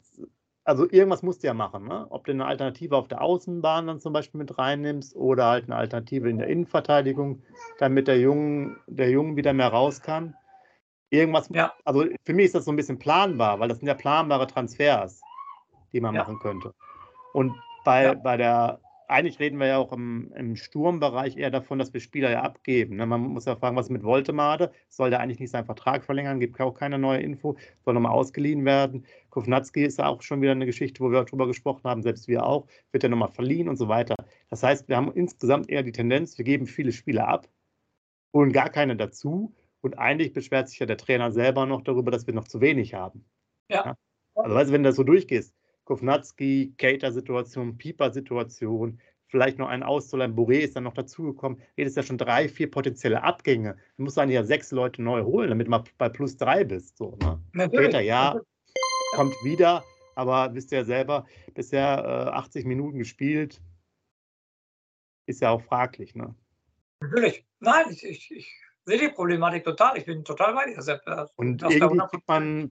also 0.71 0.89
irgendwas 0.89 1.25
musst 1.25 1.43
du 1.43 1.49
ja 1.49 1.55
machen, 1.55 1.89
ne? 1.89 2.07
Ob 2.11 2.27
du 2.27 2.31
eine 2.31 2.47
Alternative 2.47 2.97
auf 2.97 3.09
der 3.09 3.23
Außenbahn 3.23 3.89
dann 3.89 3.99
zum 3.99 4.13
Beispiel 4.13 4.39
mit 4.39 4.57
reinnimmst 4.57 5.17
oder 5.17 5.47
halt 5.47 5.65
eine 5.65 5.75
Alternative 5.75 6.31
in 6.31 6.39
der 6.39 6.47
Innenverteidigung, 6.47 7.43
damit 7.81 8.07
der 8.07 8.21
Jungen, 8.21 8.77
der 8.87 9.11
Jungen 9.11 9.37
wieder 9.37 9.53
mehr 9.53 9.67
raus 9.67 10.01
kann. 10.01 10.37
Irgendwas, 11.11 11.49
ja. 11.53 11.73
also 11.85 12.05
für 12.25 12.35
mich 12.35 12.47
ist 12.47 12.55
das 12.55 12.67
so 12.67 12.71
ein 12.71 12.77
bisschen 12.77 13.01
planbar, 13.01 13.59
weil 13.59 13.69
das 13.69 13.79
sind 13.79 13.89
ja 13.89 13.95
planbare 13.95 14.47
Transfers, 14.47 15.21
die 15.93 16.01
man 16.01 16.15
ja. 16.15 16.23
machen 16.23 16.39
könnte. 16.39 16.73
Und 17.33 17.53
bei, 17.85 18.05
ja. 18.05 18.15
bei 18.15 18.37
der 18.37 18.79
eigentlich 19.11 19.41
reden 19.41 19.59
wir 19.59 19.67
ja 19.67 19.79
auch 19.79 19.93
im, 19.93 20.33
im, 20.35 20.57
Sturmbereich 20.57 21.37
eher 21.37 21.51
davon, 21.51 21.79
dass 21.79 21.93
wir 21.93 22.01
Spieler 22.01 22.31
ja 22.31 22.43
abgeben. 22.43 22.97
Ne? 22.97 23.07
Man 23.07 23.21
muss 23.21 23.45
ja 23.45 23.57
fragen, 23.57 23.77
was 23.77 23.87
ist 23.87 23.91
mit 23.91 24.05
Woltemade? 24.05 24.73
Soll 24.89 25.11
der 25.11 25.21
eigentlich 25.21 25.41
nicht 25.41 25.51
seinen 25.51 25.65
Vertrag 25.67 26.05
verlängern? 26.05 26.41
Gibt 26.41 26.61
auch 26.61 26.75
keine 26.75 26.99
neue 26.99 27.21
Info. 27.21 27.57
Soll 27.85 27.95
nochmal 27.95 28.13
ausgeliehen 28.13 28.65
werden. 28.65 29.05
Kovnatski 29.31 29.85
ist 29.85 29.99
ja 29.99 30.07
auch 30.07 30.23
schon 30.23 30.41
wieder 30.43 30.53
eine 30.53 30.67
Geschichte, 30.67 31.01
wo 31.01 31.11
wir 31.11 31.25
darüber 31.25 31.47
gesprochen 31.47 31.85
haben, 31.85 32.03
selbst 32.03 32.29
wir 32.29 32.47
auch. 32.47 32.67
Wird 32.93 33.05
er 33.05 33.11
nochmal 33.11 33.29
verliehen 33.29 33.69
und 33.69 33.77
so 33.77 33.89
weiter. 33.89 34.15
Das 34.49 34.63
heißt, 34.63 34.89
wir 34.89 34.97
haben 34.97 35.13
insgesamt 35.13 35.69
eher 35.69 35.83
die 35.83 35.93
Tendenz, 35.93 36.39
wir 36.39 36.45
geben 36.45 36.67
viele 36.67 36.93
Spieler 36.93 37.29
ab, 37.29 37.49
holen 38.33 38.53
gar 38.53 38.71
keine 38.71 38.97
dazu. 38.97 39.55
Und 39.83 39.99
eigentlich 39.99 40.33
beschwert 40.33 40.69
sich 40.69 40.79
ja 40.79 40.87
der 40.87 40.99
Trainer 40.99 41.33
selber 41.33 41.67
noch 41.67 41.83
darüber, 41.83 42.11
dass 42.11 42.27
wir 42.27 42.35
noch 42.35 42.47
zu 42.47 42.61
wenig 42.61 42.95
haben. 42.95 43.25
Ja. 43.69 43.85
ja? 43.87 43.97
Also, 44.35 44.55
weißt 44.55 44.71
du, 44.71 44.75
wenn 44.75 44.83
du 44.83 44.89
das 44.91 44.97
so 44.97 45.05
durchgehst, 45.05 45.55
Kovnatski, 45.91 46.73
Cater-Situation, 46.79 47.77
Pieper-Situation, 47.77 49.01
vielleicht 49.27 49.59
noch 49.59 49.67
einen 49.67 49.83
auszuleihen. 49.83 50.37
Boré 50.37 50.59
ist 50.61 50.77
dann 50.77 50.85
noch 50.85 50.95
dazugekommen. 50.95 51.61
Redest 51.77 51.97
ja 51.97 52.05
schon 52.05 52.17
drei, 52.17 52.49
vier 52.49 52.71
potenzielle 52.71 53.25
Abgänge. 53.25 53.77
Du 53.97 54.05
musst 54.05 54.17
eigentlich 54.17 54.37
ja 54.37 54.45
sechs 54.45 54.71
Leute 54.71 55.03
neu 55.03 55.25
holen, 55.25 55.49
damit 55.49 55.67
du 55.67 55.71
mal 55.73 55.83
bei 55.99 56.09
plus 56.09 56.37
drei 56.37 56.63
bist. 56.63 56.97
So, 56.97 57.19
ne? 57.21 57.69
Cater, 57.71 57.99
ja. 58.03 58.41
kommt 59.17 59.35
wieder, 59.43 59.83
aber 60.15 60.55
wisst 60.55 60.71
ihr 60.71 60.79
ja 60.79 60.85
selber, 60.85 61.27
bisher 61.55 62.29
äh, 62.29 62.37
80 62.37 62.67
Minuten 62.67 62.99
gespielt, 62.99 63.61
ist 65.27 65.41
ja 65.41 65.51
auch 65.51 65.63
fraglich, 65.63 66.15
ne? 66.15 66.37
Natürlich. 67.01 67.45
Nein, 67.59 67.87
ich, 67.91 68.05
ich, 68.05 68.31
ich 68.31 68.55
sehe 68.85 68.99
die 68.99 69.09
Problematik 69.09 69.65
total. 69.65 69.99
Ich 69.99 70.05
bin 70.05 70.25
total 70.25 70.55
bei 70.55 70.67
dir, 70.67 70.81
Sepp. 70.83 71.03
Und 71.35 71.63
irgendwie 71.63 72.07
kriegt 72.07 72.29
man, 72.29 72.71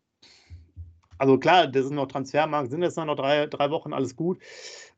also 1.19 1.38
klar, 1.38 1.67
das 1.67 1.85
sind 1.85 1.95
noch 1.95 2.07
Transfermarkt, 2.07 2.71
sind 2.71 2.81
jetzt 2.81 2.97
noch 2.97 3.15
drei, 3.15 3.45
drei 3.45 3.69
Wochen, 3.69 3.93
alles 3.93 4.15
gut. 4.15 4.39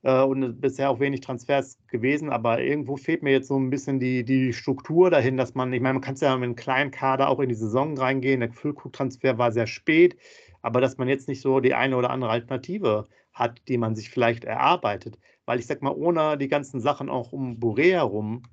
Äh, 0.03 0.21
und 0.23 0.61
bisher 0.61 0.89
auch 0.89 0.99
wenig 0.99 1.21
Transfers 1.21 1.77
gewesen, 1.87 2.29
aber 2.29 2.61
irgendwo 2.61 2.95
fehlt 2.95 3.23
mir 3.23 3.31
jetzt 3.31 3.47
so 3.47 3.57
ein 3.57 3.69
bisschen 3.69 3.99
die, 3.99 4.23
die 4.23 4.53
Struktur 4.53 5.09
dahin, 5.09 5.37
dass 5.37 5.55
man, 5.55 5.73
ich 5.73 5.81
meine, 5.81 5.95
man 5.95 6.01
kann 6.01 6.13
es 6.13 6.21
ja 6.21 6.35
mit 6.35 6.45
einem 6.45 6.55
kleinen 6.55 6.91
Kader 6.91 7.29
auch 7.29 7.39
in 7.39 7.49
die 7.49 7.55
Saison 7.55 7.97
reingehen. 7.97 8.39
Der 8.39 8.51
Füllkrug-Transfer 8.51 9.37
war 9.37 9.51
sehr 9.51 9.67
spät, 9.67 10.15
aber 10.61 10.81
dass 10.81 10.97
man 10.97 11.07
jetzt 11.07 11.27
nicht 11.27 11.41
so 11.41 11.59
die 11.59 11.73
eine 11.73 11.97
oder 11.97 12.09
andere 12.11 12.31
Alternative 12.31 13.07
hat, 13.33 13.61
die 13.67 13.77
man 13.77 13.95
sich 13.95 14.09
vielleicht 14.09 14.43
erarbeitet. 14.43 15.17
Weil 15.45 15.59
ich 15.59 15.67
sag 15.67 15.81
mal, 15.81 15.91
ohne 15.91 16.37
die 16.37 16.47
ganzen 16.47 16.81
Sachen 16.81 17.09
auch 17.09 17.31
um 17.31 17.59
Boré 17.59 17.91
herum 17.93 18.43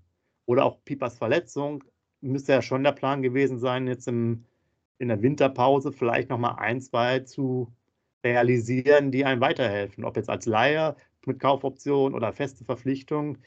oder 0.46 0.64
auch 0.64 0.84
Pipas 0.84 1.18
Verletzung, 1.18 1.84
müsste 2.20 2.52
ja 2.52 2.62
schon 2.62 2.82
der 2.82 2.92
Plan 2.92 3.22
gewesen 3.22 3.58
sein, 3.58 3.86
jetzt 3.86 4.08
im, 4.08 4.44
in 4.98 5.08
der 5.08 5.22
Winterpause 5.22 5.92
vielleicht 5.92 6.28
nochmal 6.28 6.56
ein, 6.58 6.80
zwei 6.80 7.20
zu 7.20 7.72
realisieren, 8.24 9.10
die 9.12 9.24
einem 9.24 9.40
weiterhelfen. 9.40 10.04
Ob 10.04 10.16
jetzt 10.16 10.28
als 10.28 10.46
Laie 10.46 10.96
mit 11.24 11.40
Kaufoption 11.40 12.14
oder 12.14 12.32
feste 12.32 12.64
Verpflichtung, 12.64 13.38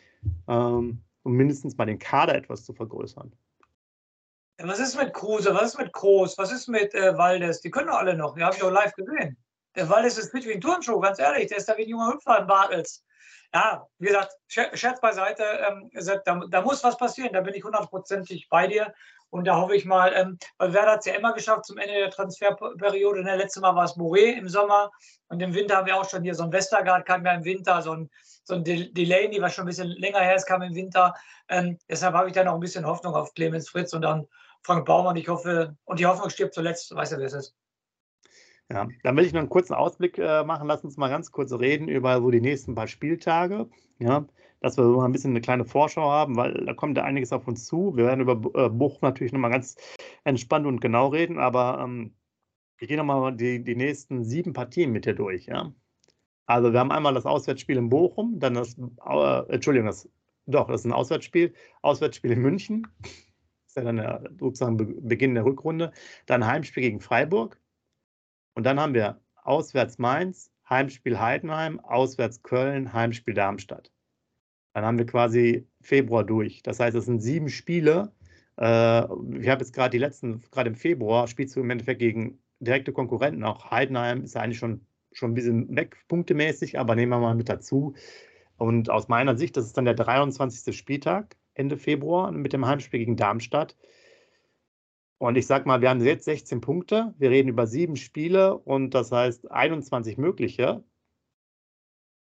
ähm, 0.48 1.01
um 1.24 1.34
mindestens 1.34 1.77
mal 1.77 1.86
den 1.86 2.00
Kader 2.00 2.36
etwas 2.36 2.63
zu 2.63 2.74
vergrößern. 2.74 3.31
Was 4.63 4.79
ist 4.79 4.96
mit 4.96 5.13
Kruse? 5.13 5.53
Was 5.53 5.74
ist 5.74 5.79
mit 5.79 5.91
Groß? 5.91 6.38
Was 6.38 6.51
ist 6.51 6.67
mit 6.67 6.93
äh, 6.93 7.17
Waldes? 7.17 7.62
Die 7.62 7.72
können 7.72 7.88
doch 7.88 7.98
alle 7.98 8.15
noch. 8.15 8.36
Die 8.36 8.43
habe 8.43 8.55
ich 8.55 8.63
auch 8.63 8.72
live 8.72 8.93
gesehen. 8.93 9.38
Der 9.75 9.89
Waldes 9.89 10.17
ist 10.17 10.31
fit 10.31 10.46
wie 10.46 10.53
ein 10.53 10.62
Turnschuh, 10.62 11.00
ganz 11.00 11.20
ehrlich. 11.20 11.48
Der 11.48 11.58
ist 11.58 11.67
da 11.67 11.77
wie 11.77 11.84
ein 11.84 11.89
junger 11.89 12.13
Hüpfer 12.13 12.39
in 12.39 12.48
Bartels. 12.48 13.03
Ja, 13.53 13.86
wie 13.98 14.08
gesagt, 14.08 14.34
Scherz 14.48 15.01
beiseite, 15.01 15.43
ähm, 15.43 15.89
da, 16.25 16.41
da, 16.50 16.62
muss 16.62 16.84
was 16.86 16.98
passieren, 16.98 17.34
da 17.34 17.41
bin 17.41 17.53
ich 17.53 17.63
hundertprozentig 17.63 18.48
bei 18.50 18.67
dir. 18.67 18.93
Und 19.31 19.45
da 19.45 19.55
hoffe 19.55 19.75
ich 19.75 19.85
mal, 19.85 20.11
ähm, 20.13 20.38
weil 20.57 20.73
Werder 20.73 20.91
hat 20.91 21.00
es 21.00 21.05
ja 21.05 21.13
immer 21.13 21.33
geschafft 21.33 21.65
zum 21.65 21.77
Ende 21.77 21.93
der 21.93 22.11
Transferperiode. 22.11 23.23
Ne? 23.23 23.38
Letztes 23.38 23.61
Mal 23.61 23.75
war 23.75 23.85
es 23.85 23.95
Moré 23.95 24.33
im 24.33 24.50
Sommer 24.50 24.91
und 25.29 25.41
im 25.41 25.55
Winter 25.55 25.77
haben 25.77 25.88
wir 25.88 25.95
auch 25.95 26.07
schon 26.07 26.21
hier 26.21 26.35
so 26.35 26.43
ein 26.43 26.51
Westergaard, 26.51 27.05
kam 27.05 27.25
ja 27.25 27.33
im 27.33 27.45
Winter, 27.45 27.81
so 27.81 27.93
ein, 27.93 28.09
so 28.43 28.55
ein 28.55 28.63
Delaney, 28.65 29.41
was 29.41 29.55
schon 29.55 29.63
ein 29.63 29.67
bisschen 29.67 29.88
länger 29.88 30.19
her 30.19 30.35
ist, 30.35 30.45
kam 30.45 30.61
im 30.61 30.75
Winter. 30.75 31.13
Ähm, 31.47 31.79
deshalb 31.89 32.13
habe 32.13 32.27
ich 32.27 32.33
da 32.33 32.43
noch 32.43 32.55
ein 32.55 32.59
bisschen 32.59 32.85
Hoffnung 32.85 33.15
auf 33.15 33.33
Clemens 33.33 33.69
Fritz 33.69 33.93
und 33.93 34.01
dann 34.01 34.27
Frank 34.63 34.85
Baumann. 34.85 35.15
Ich 35.15 35.29
hoffe, 35.29 35.77
und 35.85 36.00
die 36.00 36.05
Hoffnung 36.05 36.29
stirbt 36.29 36.53
zuletzt, 36.53 36.93
weiß 36.93 37.11
ja, 37.11 37.17
wer 37.17 37.27
es 37.27 37.33
ist. 37.33 37.55
Ja, 38.69 38.88
dann 39.03 39.17
will 39.17 39.25
ich 39.25 39.33
noch 39.33 39.39
einen 39.39 39.50
kurzen 39.50 39.73
Ausblick 39.73 40.17
äh, 40.17 40.43
machen. 40.43 40.67
Lass 40.67 40.83
uns 40.83 40.97
mal 40.97 41.09
ganz 41.09 41.31
kurz 41.31 41.51
reden 41.53 41.88
über 41.88 42.17
so 42.19 42.31
die 42.31 42.41
nächsten 42.41 42.75
paar 42.75 42.88
Spieltage. 42.88 43.69
Ja, 44.00 44.25
dass 44.62 44.77
wir 44.77 44.84
so 44.86 45.01
ein 45.01 45.12
bisschen 45.12 45.32
eine 45.32 45.41
kleine 45.41 45.65
Vorschau 45.65 46.10
haben, 46.10 46.38
weil 46.38 46.53
da 46.65 46.74
kommt 46.74 46.98
ja 46.98 47.03
einiges 47.03 47.34
auf 47.34 47.48
uns 47.48 47.65
zu. 47.65 47.96
Wir 47.98 48.06
werden 48.06 48.22
über 48.22 48.65
äh, 48.65 48.70
Buch 48.70 49.01
natürlich 49.01 49.34
nochmal 49.34 49.51
ganz 49.51 49.75
entspannt 50.24 50.65
und 50.65 50.80
genau 50.80 51.08
reden, 51.08 51.39
aber 51.39 51.80
ähm, 51.84 52.13
ich 52.80 52.88
gehe 52.88 52.98
nochmal 52.98 53.36
die, 53.36 53.63
die 53.63 53.75
nächsten 53.75 54.24
sieben 54.24 54.53
Partien 54.53 54.91
mit 54.91 55.06
dir 55.06 55.13
durch. 55.13 55.48
Ja? 55.48 55.74
Also 56.46 56.74
wir 56.74 56.80
haben 56.80 56.91
einmal 56.91 57.13
das 57.13 57.25
Auswärtsspiel 57.25 57.77
in 57.77 57.89
Bochum, 57.89 58.39
dann 58.39 58.53
das, 58.53 58.77
äh, 58.77 59.53
Entschuldigung, 59.53 59.88
das, 59.88 60.10
doch, 60.46 60.68
das 60.68 60.82
ist 60.82 60.86
ein 60.86 60.94
Auswärtsspiel, 60.94 61.53
Auswärtsspiel 61.82 62.32
in 62.32 62.41
München, 62.41 62.88
das 63.01 63.12
ist 63.68 63.77
ja 63.77 63.84
dann 63.84 63.98
der, 63.98 64.30
sozusagen 64.39 64.77
Be 64.77 64.86
Beginn 64.86 65.36
der 65.36 65.46
Rückrunde, 65.46 65.91
dann 66.25 66.46
Heimspiel 66.46 66.84
gegen 66.84 67.00
Freiburg, 67.00 67.60
und 68.53 68.65
dann 68.65 68.80
haben 68.80 68.94
wir 68.94 69.22
auswärts 69.44 69.97
Mainz, 69.97 70.52
Heimspiel 70.69 71.19
Heidenheim, 71.19 71.80
auswärts 71.80 72.43
Köln, 72.43 72.93
Heimspiel 72.93 73.34
Darmstadt. 73.34 73.91
Dann 74.73 74.86
haben 74.86 74.97
wir 74.97 75.05
quasi 75.05 75.67
Februar 75.81 76.23
durch. 76.23 76.63
Das 76.63 76.79
heißt, 76.79 76.95
es 76.95 77.05
sind 77.05 77.21
sieben 77.21 77.49
Spiele. 77.49 78.12
Äh, 78.57 79.03
ich 79.39 79.49
habe 79.49 79.62
jetzt 79.62 79.73
gerade 79.73 79.91
die 79.91 79.97
letzten, 79.97 80.41
gerade 80.51 80.69
im 80.69 80.75
Februar, 80.75 81.27
spielst 81.27 81.55
du 81.55 81.60
im 81.62 81.69
Endeffekt 81.69 81.99
gegen 81.99 82.39
direkte 82.60 82.93
Konkurrenten. 82.93 83.43
Auch 83.43 83.71
Heidenheim 83.71 84.23
ist 84.23 84.36
ja 84.36 84.41
eigentlich 84.41 84.60
schon, 84.60 84.86
schon 85.12 85.31
ein 85.31 85.34
bisschen 85.34 85.75
weg, 85.75 85.97
punktemäßig, 86.07 86.79
aber 86.79 86.95
nehmen 86.95 87.12
wir 87.12 87.19
mal 87.19 87.36
mit 87.36 87.49
dazu. 87.49 87.95
Und 88.57 88.89
aus 88.89 89.07
meiner 89.07 89.36
Sicht, 89.38 89.57
das 89.57 89.65
ist 89.65 89.77
dann 89.77 89.86
der 89.86 89.95
23. 89.95 90.77
Spieltag, 90.77 91.36
Ende 91.55 91.77
Februar, 91.77 92.31
mit 92.31 92.53
dem 92.53 92.65
Heimspiel 92.65 92.99
gegen 92.99 93.17
Darmstadt. 93.17 93.75
Und 95.17 95.38
ich 95.38 95.47
sag 95.47 95.65
mal, 95.65 95.81
wir 95.81 95.89
haben 95.89 96.03
jetzt 96.03 96.25
16 96.25 96.62
Punkte. 96.62 97.13
Wir 97.17 97.29
reden 97.29 97.49
über 97.49 97.67
sieben 97.67 97.95
Spiele 97.95 98.57
und 98.57 98.95
das 98.95 99.12
heißt 99.12 99.51
21 99.51 100.17
mögliche. 100.17 100.84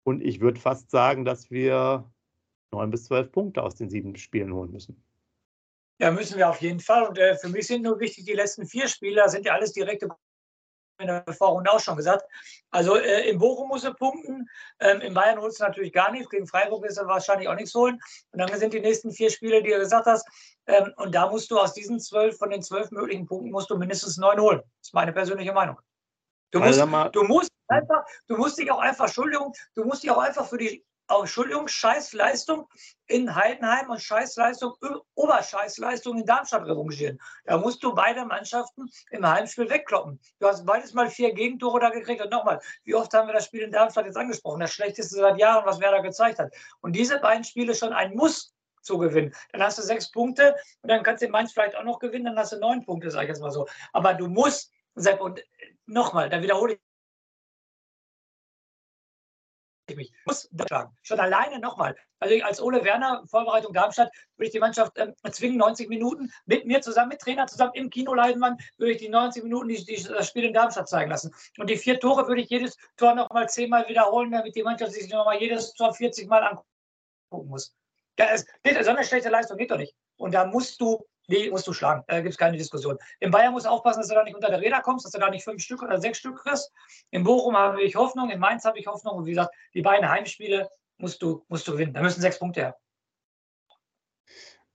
Und 0.03 0.23
ich 0.23 0.41
würde 0.41 0.61
fast 0.61 0.91
sagen, 0.91 1.25
dass 1.25 1.51
wir 1.51 2.11
neun 2.73 2.91
bis 2.91 3.05
zwölf 3.05 3.31
Punkte 3.33 3.63
aus 3.63 3.77
den 3.77 3.91
sieben 3.91 4.17
Spielen 4.17 4.53
holen 4.53 4.71
müssen. 4.71 5.03
Ja, 5.99 6.11
müssen 6.11 6.39
wir 6.39 6.49
auf 6.49 6.63
jeden 6.63 6.81
Fall. 6.81 7.07
Und 7.07 7.19
äh, 7.19 7.37
für 7.37 7.49
mich 7.49 7.67
sind 7.67 7.83
nur 7.83 8.01
wichtig 8.01 8.25
die 8.25 8.33
letzten 8.33 8.67
vier 8.67 8.89
Spiele. 8.89 9.23
Das 9.23 9.33
sind 9.33 9.45
ja 9.45 9.53
alles 9.53 9.73
direkte 9.73 10.09
in 11.01 11.07
der 11.07 11.25
Vorrunde 11.33 11.71
auch 11.73 11.81
schon 11.81 11.97
gesagt. 11.97 12.25
Also 12.71 12.97
äh, 12.97 13.29
in 13.29 13.39
Bochum 13.39 13.69
muss 13.69 13.85
er 13.85 13.95
punkten, 13.95 14.49
ähm, 14.81 15.01
in 15.01 15.15
Bayern 15.15 15.41
holst 15.41 15.59
du 15.59 15.65
natürlich 15.65 15.93
gar 15.93 16.13
nichts, 16.13 16.29
gegen 16.29 16.47
Freiburg 16.47 16.85
ist 16.85 16.99
er 16.99 17.07
wahrscheinlich 17.07 17.49
auch 17.49 17.55
nichts 17.55 17.75
holen. 17.75 17.99
Und 18.33 18.39
dann 18.39 18.59
sind 18.59 18.73
die 18.75 18.81
nächsten 18.81 19.11
vier 19.11 19.31
Spiele, 19.31 19.63
die 19.63 19.71
du 19.71 19.79
gesagt 19.79 20.07
hast. 20.07 20.27
Ähm, 20.67 20.93
und 20.97 21.15
da 21.15 21.29
musst 21.29 21.51
du 21.51 21.59
aus 21.59 21.73
diesen 21.73 22.01
zwölf, 22.01 22.37
von 22.37 22.51
den 22.51 22.63
zwölf 22.63 22.91
möglichen 22.91 23.27
Punkten, 23.27 23.51
musst 23.51 23.71
du 23.71 23.77
mindestens 23.77 24.17
neun 24.19 24.41
holen. 24.41 24.59
Das 24.59 24.89
ist 24.89 24.95
meine 24.95 25.13
persönliche 25.13 25.53
Meinung. 25.53 25.79
Du 26.53 26.59
musst, 26.59 26.81
also 26.81 27.09
du 27.11 27.23
musst 27.25 27.51
einfach, 27.69 28.05
du 28.27 28.37
musst 28.37 28.59
dich 28.59 28.71
auch 28.71 28.81
einfach, 28.81 29.07
Entschuldigung, 29.07 29.55
du 29.75 29.85
musst 29.85 30.03
dich 30.03 30.11
auch 30.11 30.19
einfach 30.19 30.47
für 30.47 30.59
die 30.59 30.85
oh, 31.11 31.21
Entschuldigung, 31.21 31.69
Scheißleistung 31.69 32.69
in 33.07 33.35
Heidenheim 33.35 33.91
und 33.91 34.01
Scheißleistung, 34.01 34.75
Oberscheißleistung 35.15 36.19
in 36.19 36.27
Darmstadt 36.27 36.65
revanchieren. 36.65 37.19
Da 37.45 37.59
musst 37.59 37.83
du 37.83 37.95
beide 37.95 38.25
Mannschaften 38.25 38.89
im 39.11 39.27
Heimspiel 39.27 39.69
wegkloppen. 39.69 40.21
Du 40.39 40.47
hast 40.47 40.65
beides 40.65 40.95
mal 40.95 41.11
vier 41.11 41.33
Gegentore 41.33 41.81
da 41.81 41.91
gekriegt. 41.91 42.23
Und 42.23 42.31
nochmal, 42.31 42.61
wie 42.85 42.95
oft 42.95 43.13
haben 43.13 43.29
wir 43.29 43.35
das 43.35 43.47
Spiel 43.47 43.63
in 43.63 43.73
Darmstadt 43.73 44.07
jetzt 44.07 44.17
angesprochen? 44.17 44.61
Das 44.61 44.73
schlechteste 44.73 45.17
seit 45.17 45.39
Jahren, 45.39 45.67
was 45.67 45.81
Werder 45.81 46.03
gezeigt 46.03 46.39
hat. 46.39 46.53
Und 46.81 46.95
diese 46.95 47.19
beiden 47.19 47.45
Spiele 47.45 47.75
schon 47.75 47.93
ein 47.93 48.15
Muss 48.15 48.55
zu 48.83 48.99
gewinnen. 48.99 49.35
Dann 49.53 49.63
hast 49.63 49.79
du 49.79 49.83
sechs 49.83 50.11
Punkte 50.11 50.57
und 50.83 50.91
dann 50.91 51.03
kannst 51.03 51.23
du 51.23 51.27
in 51.27 51.33
Mainz 51.33 51.53
vielleicht 51.53 51.77
auch 51.77 51.85
noch 51.85 51.99
gewinnen, 51.99 52.25
dann 52.27 52.39
hast 52.39 52.53
du 52.53 52.59
neun 52.59 52.85
Punkte, 52.85 53.11
sage 53.11 53.25
ich 53.25 53.29
jetzt 53.29 53.41
mal 53.41 53.51
so. 53.51 53.67
Aber 53.93 54.15
du 54.15 54.27
musst, 54.27 54.73
Sepp, 54.95 55.21
und 55.21 55.43
nochmal, 55.87 56.31
da 56.31 56.43
wiederhole 56.43 56.79
mich. 59.97 60.13
Muss 60.25 60.49
sagen. 60.69 60.97
Schon 61.03 61.21
alleine 61.21 61.59
nochmal. 61.59 61.97
Also 62.19 62.43
als 62.45 62.61
Ole 62.61 62.85
Werner, 62.85 63.25
Vorbereitung 63.27 63.73
Darmstadt, 63.73 64.13
würde 64.37 64.47
ich 64.47 64.53
die 64.53 64.59
Mannschaft 64.59 64.93
ähm, 64.97 65.15
zwingen, 65.31 65.57
90 65.57 65.89
Minuten 65.89 66.31
mit 66.45 66.67
mir 66.67 66.83
zusammen, 66.83 67.09
mit 67.09 67.21
Trainer 67.21 67.47
zusammen 67.47 67.73
im 67.75 67.91
Kino 67.91 68.15
Leidenmann, 68.15 68.59
würde 68.77 68.93
ich 68.93 68.99
die 68.99 69.09
90 69.09 69.43
Minuten 69.43 69.69
die, 69.69 69.85
die, 69.85 70.03
das 70.03 70.29
Spiel 70.29 70.45
in 70.45 70.53
Darmstadt 70.53 70.89
zeigen 70.89 71.11
lassen. 71.11 71.35
Und 71.59 71.71
die 71.71 71.77
vier 71.77 71.99
Tore 71.99 72.29
würde 72.29 72.43
ich 72.43 72.51
jedes 72.51 72.77
Tor 72.97 73.15
nochmal 73.15 73.49
zehnmal 73.49 73.89
wiederholen, 73.89 74.31
damit 74.31 74.55
die 74.55 74.63
Mannschaft 74.63 74.93
sich 74.93 75.11
nochmal 75.11 75.41
jedes 75.41 75.73
Tor 75.75 75.95
40 75.95 76.29
Mal 76.29 76.43
angucken 76.43 77.49
muss. 77.49 77.75
Ja, 78.19 78.27
es, 78.33 78.45
so 78.85 78.91
eine 78.91 79.05
schlechte 79.05 79.31
Leistung 79.31 79.57
geht 79.57 79.71
doch 79.71 79.79
nicht. 79.79 79.95
Und 80.17 80.35
da 80.35 80.45
musst 80.45 80.81
du 80.81 81.07
die 81.31 81.51
musst 81.51 81.67
du 81.67 81.73
schlagen. 81.73 82.05
Da 82.09 82.21
gibt 82.21 82.33
es 82.33 82.39
keine 82.39 82.57
Diskussion. 82.57 82.99
In 83.21 83.31
Bayern 83.31 83.53
musst 83.53 83.67
du 83.67 83.71
aufpassen, 83.71 84.01
dass 84.01 84.09
du 84.09 84.15
da 84.15 84.25
nicht 84.25 84.35
unter 84.35 84.51
der 84.51 84.61
Räder 84.61 84.81
kommst, 84.81 85.05
dass 85.05 85.13
du 85.13 85.19
da 85.19 85.31
nicht 85.31 85.45
fünf 85.45 85.63
Stück 85.63 85.83
oder 85.83 86.01
sechs 86.01 86.19
Stück 86.19 86.37
kriegst. 86.43 86.73
In 87.11 87.25
Bochum 87.25 87.57
habe 87.57 87.83
ich 87.83 87.97
Hoffnung, 87.97 88.31
in 88.31 88.41
Mainz 88.41 88.65
habe 88.65 88.79
ich 88.79 88.87
Hoffnung. 88.87 89.17
Und 89.17 89.27
wie 89.27 89.31
gesagt, 89.31 89.55
die 89.75 89.83
beiden 89.83 90.09
Heimspiele 90.09 90.69
musst 90.99 91.23
du, 91.23 91.45
musst 91.49 91.67
du 91.67 91.73
gewinnen. 91.73 91.95
Da 91.95 92.03
müssen 92.03 92.21
sechs 92.21 92.39
Punkte 92.39 92.61
her. 92.61 92.77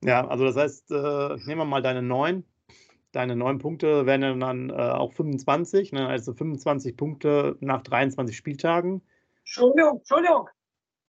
Ja, 0.03 0.27
also 0.27 0.45
das 0.45 0.55
heißt, 0.55 0.91
äh, 0.91 1.35
nehmen 1.45 1.61
wir 1.61 1.65
mal 1.65 1.81
deine 1.81 2.01
neun. 2.01 2.45
Deine 3.11 3.35
neun 3.35 3.59
Punkte 3.59 4.05
wären 4.05 4.39
dann 4.41 4.69
äh, 4.69 4.73
auch 4.73 5.13
25, 5.13 5.93
ne? 5.93 6.07
also 6.07 6.33
25 6.33 6.97
Punkte 6.97 7.57
nach 7.61 7.81
23 7.81 8.35
Spieltagen. 8.35 9.01
Entschuldigung, 9.39 9.99
Entschuldigung. 9.99 10.49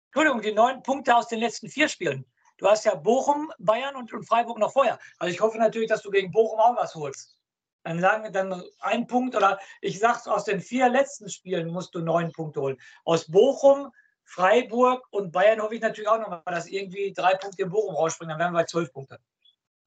Entschuldigung, 0.07 0.41
die 0.41 0.51
neun 0.51 0.81
Punkte 0.83 1.15
aus 1.15 1.27
den 1.27 1.39
letzten 1.39 1.69
vier 1.69 1.87
Spielen. 1.87 2.25
Du 2.61 2.67
hast 2.67 2.85
ja 2.85 2.93
Bochum, 2.93 3.51
Bayern 3.57 3.95
und, 3.95 4.13
und 4.13 4.23
Freiburg 4.23 4.59
noch 4.59 4.71
vorher. 4.71 4.99
Also 5.17 5.33
ich 5.33 5.41
hoffe 5.41 5.57
natürlich, 5.57 5.89
dass 5.89 6.03
du 6.03 6.11
gegen 6.11 6.31
Bochum 6.31 6.59
auch 6.59 6.77
was 6.77 6.93
holst. 6.93 7.35
Dann 7.83 7.99
sagen 7.99 8.23
wir 8.23 8.29
dann 8.29 8.63
ein 8.81 9.07
Punkt 9.07 9.35
oder 9.35 9.57
ich 9.81 9.97
sag's 9.97 10.27
aus 10.27 10.45
den 10.45 10.61
vier 10.61 10.87
letzten 10.87 11.27
Spielen 11.27 11.69
musst 11.69 11.95
du 11.95 12.01
neun 12.01 12.31
Punkte 12.31 12.61
holen. 12.61 12.77
Aus 13.03 13.25
Bochum, 13.31 13.91
Freiburg 14.23 15.07
und 15.09 15.31
Bayern 15.31 15.59
hoffe 15.59 15.73
ich 15.73 15.81
natürlich 15.81 16.07
auch 16.07 16.19
nochmal, 16.19 16.43
dass 16.45 16.67
irgendwie 16.67 17.11
drei 17.13 17.33
Punkte 17.33 17.63
in 17.63 17.69
Bochum 17.69 17.95
rausspringen. 17.95 18.29
Dann 18.29 18.39
wären 18.39 18.53
wir 18.53 18.59
bei 18.59 18.65
zwölf 18.65 18.93
Punkte. 18.93 19.17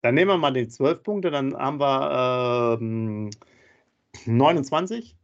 Dann 0.03 0.17
nehmen 0.17 0.33
wir 0.33 0.37
mal 0.37 0.53
die 0.53 0.67
zwölf 0.67 1.01
Punkte, 1.05 1.31
dann 1.31 1.57
haben 1.57 1.79
wir 1.79 2.79
ähm, 2.81 3.31
29 4.27 5.17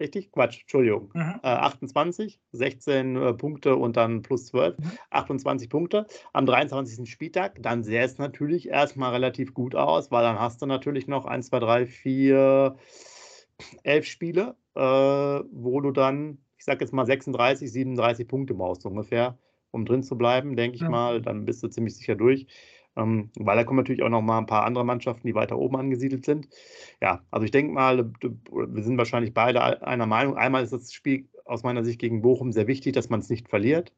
Richtig? 0.00 0.30
Quatsch, 0.30 0.60
Entschuldigung. 0.62 1.10
Mhm. 1.14 1.40
Äh, 1.42 1.48
28, 1.48 2.40
16 2.52 3.16
äh, 3.16 3.34
Punkte 3.34 3.76
und 3.76 3.96
dann 3.96 4.22
plus 4.22 4.46
12, 4.46 4.78
mhm. 4.78 4.92
28 5.10 5.68
Punkte 5.68 6.06
am 6.32 6.46
23. 6.46 7.10
Spieltag. 7.10 7.60
Dann 7.62 7.82
sähe 7.82 8.02
es 8.02 8.18
natürlich 8.18 8.68
erstmal 8.68 9.12
relativ 9.12 9.54
gut 9.54 9.74
aus, 9.74 10.10
weil 10.10 10.22
dann 10.22 10.38
hast 10.38 10.62
du 10.62 10.66
natürlich 10.66 11.08
noch 11.08 11.24
1, 11.24 11.48
2, 11.48 11.58
3, 11.58 11.86
4, 11.86 12.76
11 13.82 14.06
Spiele. 14.06 14.56
äh, 14.74 14.80
wo 14.80 15.80
du 15.80 15.90
dann, 15.90 16.38
ich 16.56 16.64
sag 16.64 16.80
jetzt 16.80 16.92
mal 16.92 17.06
36, 17.06 17.72
37 17.72 18.28
Punkte 18.28 18.54
brauchst 18.54 18.86
ungefähr, 18.86 19.36
um 19.72 19.84
drin 19.84 20.04
zu 20.04 20.16
bleiben, 20.16 20.54
denke 20.54 20.76
ich 20.76 20.82
ja. 20.82 20.88
mal. 20.88 21.20
Dann 21.20 21.44
bist 21.44 21.62
du 21.62 21.68
ziemlich 21.68 21.96
sicher 21.96 22.14
durch. 22.14 22.46
Ähm, 22.98 23.30
weil 23.36 23.56
da 23.56 23.64
kommen 23.64 23.78
natürlich 23.78 24.02
auch 24.02 24.08
noch 24.10 24.22
mal 24.22 24.38
ein 24.38 24.46
paar 24.46 24.64
andere 24.64 24.84
Mannschaften, 24.84 25.26
die 25.26 25.34
weiter 25.34 25.56
oben 25.58 25.76
angesiedelt 25.76 26.24
sind. 26.24 26.48
Ja, 27.00 27.22
also 27.30 27.44
ich 27.44 27.50
denke 27.50 27.72
mal, 27.72 28.10
wir 28.20 28.82
sind 28.82 28.98
wahrscheinlich 28.98 29.32
beide 29.32 29.86
einer 29.86 30.06
Meinung. 30.06 30.36
Einmal 30.36 30.64
ist 30.64 30.72
das 30.72 30.92
Spiel 30.92 31.28
aus 31.44 31.62
meiner 31.62 31.84
Sicht 31.84 32.00
gegen 32.00 32.22
Bochum 32.22 32.52
sehr 32.52 32.66
wichtig, 32.66 32.92
dass 32.92 33.08
man 33.08 33.20
es 33.20 33.30
nicht 33.30 33.48
verliert 33.48 33.92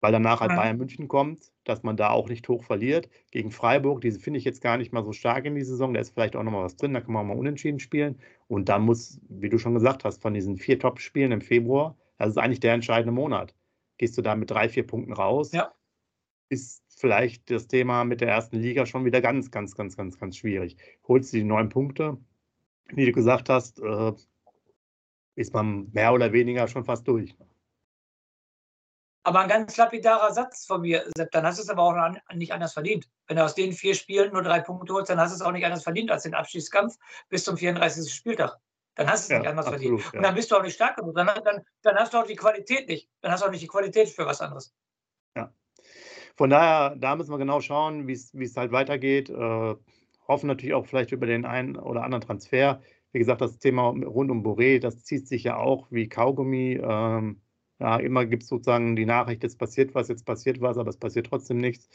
weil 0.00 0.12
danach 0.12 0.40
halt 0.40 0.54
Bayern 0.54 0.76
München 0.76 1.08
kommt, 1.08 1.50
dass 1.64 1.82
man 1.82 1.96
da 1.96 2.10
auch 2.10 2.28
nicht 2.28 2.48
hoch 2.48 2.62
verliert. 2.62 3.08
Gegen 3.30 3.50
Freiburg, 3.50 4.02
diese 4.02 4.20
finde 4.20 4.38
ich 4.38 4.44
jetzt 4.44 4.60
gar 4.60 4.76
nicht 4.76 4.92
mal 4.92 5.02
so 5.02 5.12
stark 5.12 5.44
in 5.46 5.54
die 5.54 5.64
Saison, 5.64 5.94
da 5.94 6.00
ist 6.00 6.10
vielleicht 6.10 6.36
auch 6.36 6.42
nochmal 6.42 6.64
was 6.64 6.76
drin, 6.76 6.94
da 6.94 7.00
kann 7.00 7.12
man 7.12 7.24
auch 7.24 7.34
mal 7.34 7.38
unentschieden 7.38 7.80
spielen. 7.80 8.20
Und 8.46 8.68
dann 8.68 8.82
muss, 8.82 9.20
wie 9.28 9.48
du 9.48 9.58
schon 9.58 9.74
gesagt 9.74 10.04
hast, 10.04 10.22
von 10.22 10.34
diesen 10.34 10.58
vier 10.58 10.78
Top-Spielen 10.78 11.32
im 11.32 11.40
Februar, 11.40 11.96
das 12.18 12.30
ist 12.30 12.38
eigentlich 12.38 12.60
der 12.60 12.74
entscheidende 12.74 13.12
Monat. 13.12 13.54
Gehst 13.98 14.16
du 14.18 14.22
da 14.22 14.36
mit 14.36 14.50
drei, 14.50 14.68
vier 14.68 14.86
Punkten 14.86 15.12
raus, 15.12 15.52
ja. 15.52 15.72
ist 16.50 16.84
vielleicht 16.96 17.50
das 17.50 17.68
Thema 17.68 18.04
mit 18.04 18.20
der 18.20 18.28
ersten 18.28 18.56
Liga 18.56 18.86
schon 18.86 19.04
wieder 19.04 19.20
ganz, 19.20 19.50
ganz, 19.50 19.74
ganz, 19.74 19.96
ganz, 19.96 20.18
ganz 20.18 20.36
schwierig. 20.36 20.76
Holst 21.06 21.32
du 21.32 21.38
die 21.38 21.44
neun 21.44 21.68
Punkte, 21.68 22.16
wie 22.88 23.06
du 23.06 23.12
gesagt 23.12 23.48
hast, 23.48 23.78
äh, 23.80 24.12
ist 25.34 25.52
man 25.52 25.90
mehr 25.92 26.12
oder 26.12 26.32
weniger 26.32 26.66
schon 26.66 26.84
fast 26.84 27.06
durch. 27.06 27.34
Aber 29.22 29.40
ein 29.40 29.48
ganz 29.48 29.76
lapidarer 29.76 30.32
Satz 30.32 30.66
von 30.66 30.82
mir, 30.82 31.04
Sepp, 31.16 31.32
dann 31.32 31.44
hast 31.44 31.58
du 31.58 31.62
es 31.62 31.68
aber 31.68 31.82
auch 31.82 32.34
nicht 32.34 32.52
anders 32.52 32.72
verdient. 32.72 33.08
Wenn 33.26 33.36
du 33.36 33.44
aus 33.44 33.56
den 33.56 33.72
vier 33.72 33.94
Spielen 33.94 34.32
nur 34.32 34.42
drei 34.42 34.60
Punkte 34.60 34.94
holst, 34.94 35.10
dann 35.10 35.20
hast 35.20 35.32
du 35.32 35.34
es 35.34 35.42
auch 35.42 35.50
nicht 35.50 35.66
anders 35.66 35.82
verdient 35.82 36.12
als 36.12 36.22
den 36.22 36.34
Abschiedskampf 36.34 36.96
bis 37.28 37.44
zum 37.44 37.56
34. 37.56 38.12
Spieltag. 38.14 38.56
Dann 38.94 39.10
hast 39.10 39.22
du 39.22 39.24
es 39.24 39.30
ja, 39.30 39.38
nicht 39.40 39.48
anders 39.48 39.66
absolut, 39.66 40.00
verdient. 40.00 40.14
Und 40.14 40.22
dann 40.22 40.34
bist 40.34 40.50
du 40.50 40.56
auch 40.56 40.62
nicht 40.62 40.74
stark 40.74 40.96
genug. 40.96 41.16
Dann, 41.16 41.26
dann, 41.26 41.62
dann 41.82 41.96
hast 41.96 42.14
du 42.14 42.18
auch 42.18 42.26
die 42.26 42.36
Qualität 42.36 42.88
nicht. 42.88 43.10
Dann 43.20 43.32
hast 43.32 43.42
du 43.42 43.46
auch 43.46 43.50
nicht 43.50 43.62
die 43.62 43.66
Qualität 43.66 44.08
für 44.08 44.24
was 44.24 44.40
anderes. 44.40 44.72
Von 46.36 46.50
daher, 46.50 46.96
da 46.96 47.16
müssen 47.16 47.30
wir 47.30 47.38
genau 47.38 47.60
schauen, 47.60 48.06
wie 48.06 48.12
es 48.12 48.56
halt 48.56 48.72
weitergeht. 48.72 49.30
Äh, 49.30 49.74
hoffen 50.28 50.46
natürlich 50.46 50.74
auch 50.74 50.86
vielleicht 50.86 51.12
über 51.12 51.26
den 51.26 51.44
einen 51.44 51.76
oder 51.76 52.04
anderen 52.04 52.22
Transfer. 52.22 52.80
Wie 53.12 53.18
gesagt, 53.18 53.40
das 53.40 53.58
Thema 53.58 53.88
rund 53.88 54.30
um 54.30 54.44
Boré, 54.44 54.78
das 54.78 55.04
zieht 55.04 55.26
sich 55.28 55.44
ja 55.44 55.56
auch 55.56 55.86
wie 55.90 56.08
Kaugummi. 56.08 56.80
Ähm, 56.82 57.40
ja, 57.78 57.96
immer 57.98 58.24
gibt 58.24 58.42
es 58.42 58.48
sozusagen 58.48 58.96
die 58.96 59.04
Nachricht, 59.04 59.42
jetzt 59.42 59.58
passiert 59.58 59.94
was, 59.94 60.08
jetzt 60.08 60.24
passiert 60.24 60.60
was, 60.62 60.78
aber 60.78 60.88
es 60.88 60.96
passiert 60.96 61.26
trotzdem 61.26 61.58
nichts. 61.58 61.88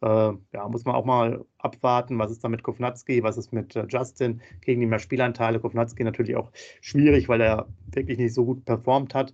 Äh, 0.00 0.06
ja, 0.52 0.68
muss 0.68 0.84
man 0.84 0.96
auch 0.96 1.04
mal 1.04 1.44
abwarten, 1.58 2.18
was 2.18 2.32
ist 2.32 2.42
da 2.42 2.48
mit 2.48 2.64
Kovnatski, 2.64 3.22
was 3.22 3.36
ist 3.36 3.52
mit 3.52 3.76
äh, 3.76 3.86
Justin, 3.88 4.40
kriegen 4.62 4.80
die 4.80 4.86
mehr 4.86 4.98
Spielanteile. 4.98 5.60
Kovnatski 5.60 6.02
natürlich 6.02 6.36
auch 6.36 6.50
schwierig, 6.80 7.28
weil 7.28 7.40
er 7.40 7.68
wirklich 7.92 8.18
nicht 8.18 8.34
so 8.34 8.44
gut 8.44 8.64
performt 8.64 9.14
hat. 9.14 9.32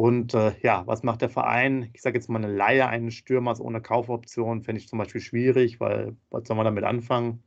Und 0.00 0.32
äh, 0.32 0.54
ja, 0.62 0.86
was 0.86 1.02
macht 1.02 1.20
der 1.20 1.28
Verein? 1.28 1.90
Ich 1.92 2.00
sage 2.00 2.16
jetzt 2.16 2.30
mal 2.30 2.42
eine 2.42 2.50
Laie 2.50 2.88
eines 2.88 3.12
Stürmers 3.12 3.60
ohne 3.60 3.82
Kaufoption, 3.82 4.62
fände 4.62 4.80
ich 4.80 4.88
zum 4.88 4.98
Beispiel 4.98 5.20
schwierig, 5.20 5.78
weil 5.78 6.16
was 6.30 6.48
soll 6.48 6.56
man 6.56 6.64
damit 6.64 6.84
anfangen? 6.84 7.42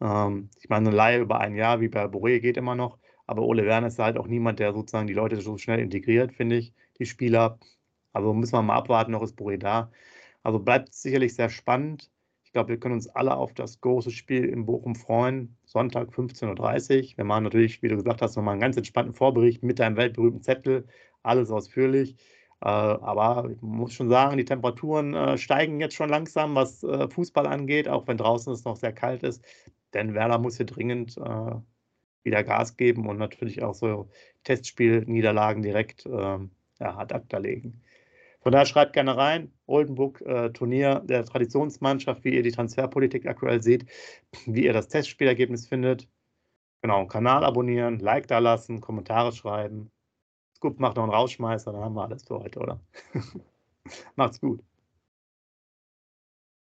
Ähm, 0.00 0.50
ich 0.58 0.68
meine, 0.68 0.88
eine 0.88 0.96
Laie 0.96 1.20
über 1.20 1.38
ein 1.38 1.54
Jahr 1.54 1.80
wie 1.80 1.86
bei 1.86 2.06
Boré 2.06 2.40
geht 2.40 2.56
immer 2.56 2.74
noch. 2.74 2.98
Aber 3.28 3.42
Ole 3.42 3.64
Werner 3.66 3.86
ist 3.86 4.00
halt 4.00 4.16
auch 4.18 4.26
niemand, 4.26 4.58
der 4.58 4.72
sozusagen 4.72 5.06
die 5.06 5.14
Leute 5.14 5.40
so 5.40 5.58
schnell 5.58 5.78
integriert, 5.78 6.32
finde 6.32 6.56
ich, 6.56 6.74
die 6.98 7.06
Spieler. 7.06 7.60
Also 8.12 8.34
müssen 8.34 8.54
wir 8.54 8.62
mal 8.62 8.78
abwarten, 8.78 9.12
noch 9.12 9.22
ist 9.22 9.38
Boré 9.38 9.56
da. 9.56 9.92
Also 10.42 10.58
bleibt 10.58 10.92
sicherlich 10.92 11.36
sehr 11.36 11.50
spannend. 11.50 12.10
Ich 12.42 12.50
glaube, 12.52 12.70
wir 12.70 12.80
können 12.80 12.96
uns 12.96 13.06
alle 13.08 13.36
auf 13.36 13.54
das 13.54 13.80
große 13.80 14.10
Spiel 14.10 14.44
in 14.46 14.66
Bochum 14.66 14.96
freuen. 14.96 15.56
Sonntag 15.66 16.08
15.30 16.08 17.12
Uhr. 17.12 17.18
Wir 17.18 17.24
machen 17.24 17.44
natürlich, 17.44 17.80
wie 17.80 17.88
du 17.88 17.94
gesagt 17.94 18.22
hast, 18.22 18.34
nochmal 18.34 18.54
einen 18.54 18.60
ganz 18.60 18.76
entspannten 18.76 19.14
Vorbericht 19.14 19.62
mit 19.62 19.78
deinem 19.78 19.96
weltberühmten 19.96 20.42
Zettel. 20.42 20.88
Alles 21.22 21.50
ausführlich. 21.50 22.16
Äh, 22.60 22.68
aber 22.68 23.50
ich 23.50 23.60
muss 23.60 23.92
schon 23.92 24.08
sagen, 24.08 24.36
die 24.36 24.44
Temperaturen 24.44 25.14
äh, 25.14 25.38
steigen 25.38 25.80
jetzt 25.80 25.94
schon 25.94 26.10
langsam, 26.10 26.54
was 26.54 26.82
äh, 26.84 27.08
Fußball 27.08 27.46
angeht, 27.46 27.88
auch 27.88 28.06
wenn 28.06 28.16
draußen 28.16 28.52
es 28.52 28.64
noch 28.64 28.76
sehr 28.76 28.92
kalt 28.92 29.22
ist. 29.22 29.44
Denn 29.94 30.14
Werder 30.14 30.38
muss 30.38 30.56
hier 30.56 30.66
dringend 30.66 31.18
wieder 32.24 32.44
Gas 32.44 32.76
geben 32.76 33.06
und 33.08 33.18
natürlich 33.18 33.62
auch 33.62 33.74
so 33.74 34.08
Testspielniederlagen 34.44 35.62
direkt 35.62 36.06
ähm, 36.06 36.50
ja, 36.78 36.96
ad 36.96 37.14
acta 37.14 37.38
legen. 37.38 37.82
Von 38.40 38.52
daher 38.52 38.66
schreibt 38.66 38.92
gerne 38.92 39.16
rein, 39.16 39.52
Oldenburg 39.66 40.20
äh, 40.22 40.50
Turnier 40.50 41.00
der 41.04 41.24
Traditionsmannschaft, 41.24 42.24
wie 42.24 42.34
ihr 42.34 42.42
die 42.42 42.50
Transferpolitik 42.50 43.26
aktuell 43.26 43.62
seht, 43.62 43.86
wie 44.46 44.64
ihr 44.64 44.72
das 44.72 44.88
Testspielergebnis 44.88 45.68
findet. 45.68 46.08
Genau, 46.82 47.06
Kanal 47.06 47.44
abonnieren, 47.44 48.00
Like 48.00 48.26
da 48.26 48.40
lassen, 48.40 48.80
Kommentare 48.80 49.32
schreiben. 49.32 49.92
Scoop 50.62 50.78
macht 50.78 50.96
noch 50.96 51.02
einen 51.02 51.12
Rausschmeißer, 51.12 51.72
dann 51.72 51.82
haben 51.82 51.94
wir 51.94 52.04
alles 52.04 52.22
für 52.22 52.38
heute, 52.38 52.60
oder? 52.60 52.80
Macht's 54.14 54.40
gut. 54.40 54.62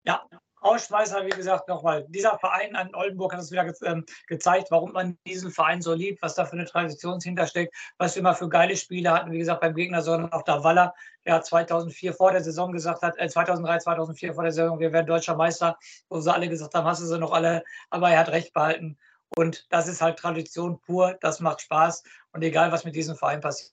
Ja, 0.04 0.26
Ausschmeißer, 0.60 1.24
wie 1.24 1.30
gesagt, 1.30 1.68
nochmal, 1.68 2.04
dieser 2.08 2.38
Verein 2.38 2.76
an 2.76 2.94
Oldenburg 2.94 3.32
hat 3.32 3.40
es 3.40 3.50
wieder 3.50 3.64
ge 3.64 3.72
ähm, 3.84 4.04
gezeigt, 4.26 4.70
warum 4.70 4.92
man 4.92 5.16
diesen 5.26 5.50
Verein 5.50 5.80
so 5.80 5.94
liebt, 5.94 6.20
was 6.20 6.34
da 6.34 6.44
für 6.44 6.52
eine 6.52 6.66
Tradition 6.66 7.18
hintersteckt, 7.18 7.74
was 7.96 8.14
wir 8.14 8.20
immer 8.20 8.34
für 8.34 8.50
geile 8.50 8.76
Spiele 8.76 9.10
hatten, 9.10 9.32
wie 9.32 9.38
gesagt, 9.38 9.62
beim 9.62 9.74
Gegner, 9.74 10.02
sondern 10.02 10.32
auch 10.32 10.42
der 10.42 10.62
Waller, 10.64 10.92
der 11.24 11.40
2004 11.40 12.12
vor 12.12 12.32
der 12.32 12.42
Saison 12.42 12.72
gesagt 12.72 13.00
hat, 13.00 13.16
äh, 13.16 13.26
2003, 13.26 13.78
2004 13.78 14.34
vor 14.34 14.42
der 14.42 14.52
Saison, 14.52 14.80
wir 14.80 14.92
werden 14.92 15.06
deutscher 15.06 15.34
Meister, 15.34 15.78
wo 16.10 16.20
sie 16.20 16.30
alle 16.30 16.50
gesagt 16.50 16.74
haben, 16.74 16.86
hast 16.86 17.00
du 17.00 17.06
sie 17.06 17.18
noch 17.18 17.32
alle, 17.32 17.64
aber 17.88 18.10
er 18.10 18.18
hat 18.18 18.28
recht 18.28 18.52
behalten. 18.52 18.98
Und 19.34 19.66
das 19.70 19.88
ist 19.88 20.02
halt 20.02 20.18
Tradition 20.18 20.78
pur, 20.78 21.16
das 21.22 21.40
macht 21.40 21.62
Spaß 21.62 22.02
und 22.32 22.42
egal, 22.42 22.70
was 22.70 22.84
mit 22.84 22.94
diesem 22.94 23.16
Verein 23.16 23.40
passiert, 23.40 23.72